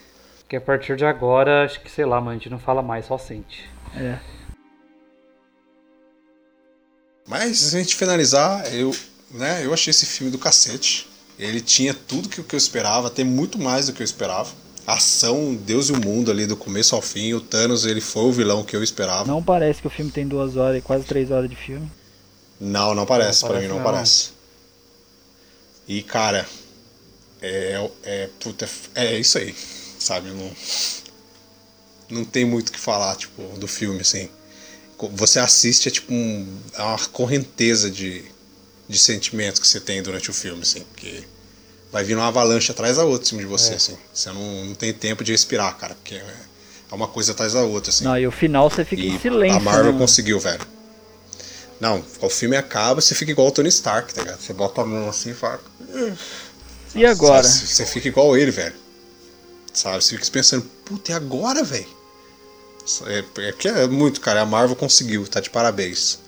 Que 0.48 0.55
a 0.55 0.61
partir 0.61 0.94
de 0.94 1.05
agora, 1.05 1.64
acho 1.64 1.81
que 1.81 1.90
sei 1.90 2.05
lá, 2.05 2.20
mano, 2.20 2.31
a 2.31 2.35
gente 2.35 2.48
não 2.48 2.61
fala 2.61 2.81
mais, 2.81 3.07
só 3.07 3.18
sente. 3.18 3.68
É. 3.96 4.20
Mas 7.27 7.59
se 7.59 7.77
a 7.77 7.81
gente 7.81 7.96
finalizar, 7.96 8.72
eu, 8.72 8.94
né, 9.33 9.66
eu 9.66 9.74
achei 9.74 9.90
esse 9.90 10.07
filme 10.07 10.31
do 10.31 10.38
cacete. 10.38 11.12
Ele 11.38 11.60
tinha 11.60 11.92
tudo 11.92 12.28
que, 12.28 12.42
que 12.42 12.54
eu 12.54 12.58
esperava, 12.58 13.10
tem 13.10 13.24
muito 13.24 13.58
mais 13.58 13.86
do 13.86 13.92
que 13.92 14.02
eu 14.02 14.04
esperava. 14.04 14.50
Ação, 14.86 15.54
Deus 15.54 15.88
e 15.88 15.92
o 15.92 15.96
mundo 16.00 16.30
ali 16.30 16.46
do 16.46 16.56
começo 16.56 16.94
ao 16.94 17.00
fim. 17.02 17.32
O 17.32 17.40
Thanos, 17.40 17.86
ele 17.86 18.00
foi 18.00 18.22
o 18.24 18.32
vilão 18.32 18.62
que 18.62 18.76
eu 18.76 18.82
esperava. 18.82 19.24
Não 19.26 19.42
parece 19.42 19.80
que 19.80 19.86
o 19.86 19.90
filme 19.90 20.10
tem 20.10 20.28
duas 20.28 20.56
horas, 20.56 20.82
quase 20.84 21.04
três 21.04 21.30
horas 21.30 21.48
de 21.48 21.56
filme. 21.56 21.90
Não, 22.60 22.94
não 22.94 23.06
parece, 23.06 23.42
Não 23.42 23.48
pra 23.48 23.56
parece 23.56 23.66
mim 23.68 23.68
não, 23.78 23.82
não. 23.82 23.92
parece. 23.92 24.30
E 25.88 26.02
cara, 26.02 26.46
é, 27.42 27.90
é, 28.04 28.28
puta, 28.40 28.68
é 28.94 29.18
isso 29.18 29.38
aí, 29.38 29.54
sabe? 29.98 30.30
Não, 30.30 30.50
não 32.10 32.24
tem 32.24 32.44
muito 32.44 32.68
o 32.68 32.72
que 32.72 32.78
falar, 32.80 33.16
tipo, 33.16 33.42
do 33.58 33.66
filme, 33.66 34.00
assim. 34.00 34.28
Você 35.12 35.38
assiste, 35.40 35.88
é 35.88 35.90
tipo 35.90 36.12
um, 36.12 36.46
é 36.74 36.82
uma 36.82 36.98
correnteza 37.08 37.90
de, 37.90 38.24
de 38.88 38.98
sentimentos 38.98 39.60
que 39.60 39.66
você 39.66 39.80
tem 39.80 40.02
durante 40.02 40.30
o 40.30 40.34
filme, 40.34 40.62
assim, 40.62 40.80
porque 40.80 41.24
vai 41.92 42.04
vir 42.04 42.16
uma 42.16 42.28
avalanche 42.28 42.70
atrás 42.70 42.96
da 42.96 43.04
outra 43.04 43.26
em 43.26 43.28
cima 43.28 43.40
de 43.40 43.46
você, 43.46 43.74
assim. 43.74 43.96
Você 44.12 44.30
não, 44.30 44.64
não 44.66 44.74
tem 44.74 44.92
tempo 44.92 45.24
de 45.24 45.32
respirar, 45.32 45.76
cara, 45.76 45.94
porque 45.94 46.16
é 46.16 46.54
é 46.90 46.94
uma 46.94 47.08
coisa 47.08 47.32
atrás 47.32 47.52
da 47.52 47.62
outra, 47.62 47.90
assim. 47.90 48.04
Não, 48.04 48.16
e 48.16 48.24
o 48.24 48.30
final 48.30 48.70
você 48.70 48.84
fica 48.84 49.02
em 49.02 49.18
silêncio. 49.18 49.56
A 49.56 49.60
Marvel 49.60 49.92
né, 49.92 49.98
conseguiu, 49.98 50.38
velho. 50.38 50.64
Não, 51.80 52.04
o 52.20 52.30
filme 52.30 52.56
acaba, 52.56 53.00
você 53.00 53.16
fica 53.16 53.32
igual 53.32 53.48
o 53.48 53.50
Tony 53.50 53.68
Stark, 53.68 54.14
tá 54.14 54.22
ligado? 54.22 54.40
Você 54.40 54.52
bota 54.52 54.80
a 54.80 54.84
mão 54.86 55.08
assim 55.08 55.30
e 55.30 55.34
fala. 55.34 55.60
E 56.94 57.04
agora? 57.04 57.42
Sabe, 57.42 57.66
Você 57.66 57.84
fica 57.84 58.06
igual 58.06 58.36
ele, 58.36 58.52
velho. 58.52 58.74
Sabe? 59.72 60.04
Você 60.04 60.16
fica 60.16 60.30
pensando, 60.30 60.64
puta, 60.84 61.10
e 61.10 61.14
agora, 61.14 61.64
velho? 61.64 61.88
É, 63.06 63.18
é 63.18 63.52
porque 63.52 63.66
é 63.66 63.86
muito, 63.88 64.20
cara. 64.20 64.42
A 64.42 64.46
Marvel 64.46 64.76
conseguiu, 64.76 65.26
tá 65.26 65.40
de 65.40 65.50
parabéns. 65.50 66.20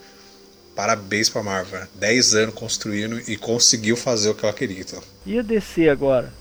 Parabéns 0.76 1.28
pra 1.30 1.42
Marvel. 1.42 1.80
né? 1.80 1.88
10 1.94 2.34
anos 2.34 2.54
construindo 2.54 3.18
e 3.28 3.36
conseguiu 3.36 3.96
fazer 3.96 4.28
o 4.28 4.34
que 4.34 4.44
ela 4.44 4.52
queria. 4.54 4.80
Então. 4.80 5.02
E 5.24 5.38
a 5.38 5.42
DC 5.42 5.88
agora? 5.88 6.32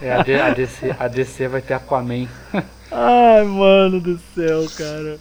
É, 0.00 0.12
a, 0.12 0.22
D- 0.22 0.40
a 0.40 0.50
DC, 0.54 0.94
a 0.98 1.08
DC 1.08 1.48
vai 1.48 1.60
ter 1.60 1.74
Aquaman. 1.74 2.28
Ai, 2.90 3.44
mano 3.44 4.00
do 4.00 4.20
céu, 4.34 4.66
cara. 4.76 5.18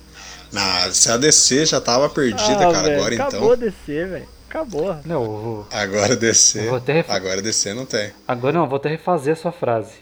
Na, 0.51 0.91
se 0.91 1.09
a 1.09 1.17
DC 1.17 1.65
já 1.65 1.79
tava 1.81 2.09
perdida, 2.09 2.67
ah, 2.67 2.71
cara, 2.71 2.81
velho, 2.89 2.95
agora 2.97 3.15
acabou 3.15 3.39
então. 3.39 3.51
a 3.51 3.55
DC, 3.55 4.05
velho. 4.05 4.27
Acabou. 4.49 4.97
Não, 5.05 5.23
vou- 5.25 5.67
Agora 5.71 6.15
DC. 6.15 6.67
Vou 6.67 6.77
ref- 6.79 7.09
Agora 7.09 7.41
DC 7.41 7.73
não 7.73 7.85
tem. 7.85 8.11
agora 8.27 8.53
não, 8.59 8.67
vou 8.67 8.75
até 8.75 8.89
refazer 8.89 9.33
a 9.33 9.35
sua 9.37 9.51
frase. 9.53 9.93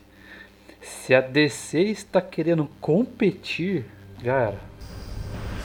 Se 0.81 1.13
a 1.13 1.21
DC 1.21 1.79
está 1.79 2.19
querendo 2.19 2.67
competir, 2.81 3.85
já 4.23 4.33
era. 4.33 4.68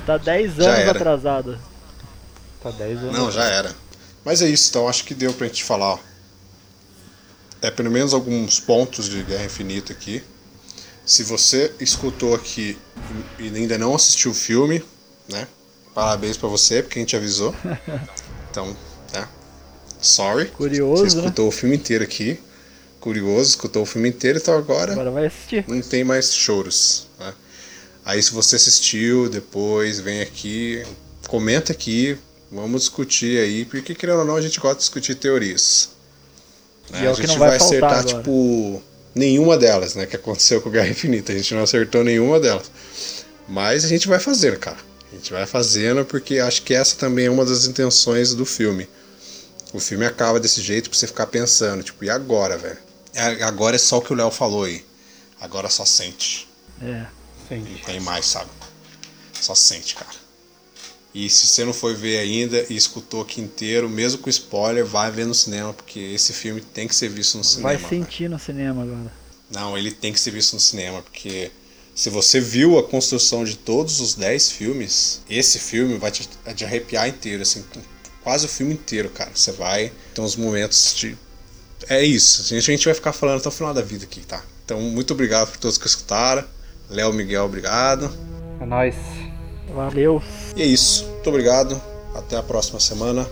Está 0.05 0.19
10 0.19 0.57
Já 0.57 0.71
anos 0.75 0.88
atrasada. 0.90 1.59
Tá 2.62 2.71
10 2.71 2.99
anos. 2.99 3.12
Não, 3.19 3.31
já 3.31 3.45
era. 3.45 3.75
Mas 4.25 4.43
é 4.43 4.49
isso, 4.49 4.69
então 4.69 4.87
acho 4.88 5.05
que 5.05 5.14
deu 5.14 5.33
pra 5.33 5.47
gente 5.47 5.64
falar. 5.64 5.95
ó. 5.95 5.99
É 7.62 7.71
pelo 7.71 7.90
menos 7.90 8.12
alguns 8.12 8.61
pontos 8.61 9.09
de 9.09 9.23
Guerra 9.23 9.45
Infinita 9.47 9.93
aqui. 9.93 10.23
Se 11.07 11.23
você 11.23 11.73
escutou 11.81 12.35
aqui 12.35 12.79
e 13.38 13.49
ainda 13.49 13.79
não 13.79 13.95
assistiu 13.95 14.31
o 14.31 14.35
filme, 14.35 14.83
né? 15.29 15.47
Parabéns 15.95 16.37
pra 16.37 16.49
você, 16.49 16.83
porque 16.83 16.99
a 16.99 17.03
gente 17.03 17.17
avisou. 17.17 17.55
Então, 18.51 18.69
né? 19.12 19.27
Sorry. 20.01 20.47
Curioso, 20.47 21.03
Você 21.11 21.17
né? 21.17 21.23
escutou 21.25 21.49
o 21.49 21.51
filme 21.51 21.75
inteiro 21.75 22.05
aqui. 22.05 22.38
Curioso, 23.01 23.49
escutou 23.51 23.83
o 23.83 23.87
filme 23.87 24.09
inteiro, 24.09 24.38
então 24.38 24.57
agora 24.57 24.93
Agora 24.93 25.11
vai 25.11 25.27
assistir. 25.27 25.64
não 25.67 25.81
tem 25.83 26.05
mais 26.05 26.33
choros. 26.33 27.09
Né? 27.19 27.35
Aí 28.05 28.23
se 28.23 28.33
você 28.33 28.57
assistiu, 28.57 29.29
depois 29.29 29.99
vem 30.01 30.21
aqui, 30.21 30.85
comenta 31.29 31.73
aqui, 31.73 32.19
vamos 32.53 32.83
discutir 32.83 33.38
aí, 33.40 33.64
porque 33.64 33.95
querendo 33.95 34.21
ou 34.21 34.25
não 34.25 34.37
a 34.37 34.43
gente 34.43 34.61
gosta 34.61 34.77
de 34.77 34.81
discutir 34.81 35.14
teorias. 35.14 35.90
Né? 36.90 37.03
E 37.03 37.07
é 37.07 37.11
a 37.11 37.14
que 37.14 37.23
gente 37.23 37.31
não 37.31 37.38
vai 37.38 37.59
faltar 37.59 37.67
acertar, 37.69 37.99
agora. 38.01 38.17
tipo, 38.19 38.83
nenhuma 39.14 39.57
delas, 39.57 39.95
né? 39.95 40.07
Que 40.07 40.17
aconteceu 40.17 40.61
com 40.61 40.69
o 40.69 40.73
Guerra 40.73 40.88
Infinita. 40.88 41.33
A 41.33 41.37
gente 41.37 41.55
não 41.55 41.62
acertou 41.62 42.05
nenhuma 42.05 42.38
delas. 42.38 42.71
Mas 43.49 43.85
a 43.85 43.88
gente 43.88 44.07
vai 44.09 44.19
fazendo, 44.19 44.59
cara. 44.59 44.77
A 45.12 45.14
gente 45.17 45.33
vai 45.33 45.47
fazendo 45.47 46.05
porque 46.05 46.38
acho 46.38 46.62
que 46.62 46.75
essa 46.75 46.97
também 46.97 47.27
é 47.27 47.31
uma 47.31 47.45
das 47.45 47.67
intenções 47.67 48.35
do 48.35 48.45
filme. 48.45 48.88
O 49.73 49.81
filme 49.81 50.05
acaba 50.05 50.38
desse 50.38 50.61
jeito 50.61 50.90
pra 50.90 50.99
você 50.99 51.07
ficar 51.07 51.27
pensando, 51.27 51.83
tipo, 51.83 52.05
e 52.05 52.11
agora, 52.11 52.57
velho? 52.59 52.79
É, 53.14 53.43
Agora 53.45 53.77
é 53.77 53.79
só 53.79 53.99
o 53.99 54.03
que 54.03 54.12
o 54.12 54.17
Léo 54.17 54.31
falou 54.31 54.64
aí. 54.64 54.85
Agora 55.40 55.69
só 55.69 55.85
sente. 55.85 56.49
É. 56.83 57.07
Não 57.50 57.59
Entendi. 57.59 57.83
tem 57.85 58.00
mais, 58.00 58.26
sabe? 58.26 58.50
Só 59.40 59.54
sente, 59.54 59.94
cara. 59.94 60.24
E 61.14 61.30
se 61.30 61.46
você 61.46 61.64
não 61.64 61.72
foi 61.72 61.94
ver 61.94 62.18
ainda 62.18 62.66
e 62.68 62.74
escutou 62.74 63.22
aqui 63.22 63.40
inteiro, 63.40 63.88
mesmo 63.88 64.18
com 64.18 64.28
spoiler, 64.28 64.85
vai 64.85 65.11
ver 65.12 65.26
no 65.26 65.35
cinema, 65.35 65.72
porque 65.72 66.00
esse 66.00 66.33
filme 66.33 66.61
tem 66.61 66.88
que 66.88 66.94
ser 66.94 67.09
visto 67.09 67.38
no 67.38 67.44
cinema. 67.44 67.68
Vai 67.76 67.88
sentir 67.88 68.28
no 68.28 68.38
cinema 68.38 68.83
agora. 68.83 69.12
Não, 69.48 69.78
ele 69.78 69.92
tem 69.92 70.12
que 70.12 70.18
ser 70.18 70.33
visto 70.33 70.54
no 70.54 70.61
cinema, 70.61 71.00
porque 71.02 71.52
se 71.94 72.11
você 72.11 72.40
viu 72.40 72.76
a 72.76 72.83
construção 72.83 73.44
de 73.44 73.57
todos 73.57 74.00
os 74.00 74.14
10 74.14 74.50
filmes, 74.50 75.20
esse 75.30 75.61
filme 75.61 75.96
vai 75.98 76.11
te, 76.11 76.28
te 76.57 76.64
arrepiar 76.64 77.09
inteiro, 77.09 77.42
assim, 77.42 77.64
quase 78.24 78.46
o 78.46 78.48
filme 78.48 78.74
inteiro, 78.74 79.09
cara. 79.11 79.30
Você 79.33 79.52
vai 79.52 79.92
ter 80.12 80.20
uns 80.20 80.35
momentos 80.35 80.94
de. 80.96 81.16
É 81.88 82.02
isso, 82.02 82.52
a 82.54 82.61
gente 82.61 82.85
vai 82.87 82.94
ficar 82.94 83.12
falando 83.12 83.38
até 83.38 83.48
o 83.48 83.52
final 83.52 83.72
da 83.72 83.83
vida 83.83 84.04
aqui, 84.04 84.20
tá? 84.20 84.42
Então, 84.64 84.80
muito 84.80 85.12
obrigado 85.12 85.50
por 85.50 85.59
todos 85.59 85.78
que 85.78 85.87
escutaram. 85.87 86.44
Léo 86.94 87.12
Miguel, 87.12 87.44
obrigado. 87.44 88.09
É 88.61 88.64
nóis. 88.64 88.94
Valeu. 89.74 90.22
E 90.57 90.62
é 90.62 90.66
isso, 90.66 91.04
muito 91.07 91.28
obrigado. 91.28 91.80
Até 92.14 92.37
a 92.37 92.42
próxima 92.42 92.78
semana. 92.78 93.26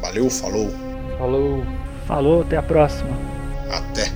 Valeu, 0.00 0.28
falou, 0.30 0.70
Falou. 1.18 1.62
Falou, 2.06 2.42
até 2.42 2.56
a 2.56 2.62
próxima. 2.62 3.10
até. 3.70 4.10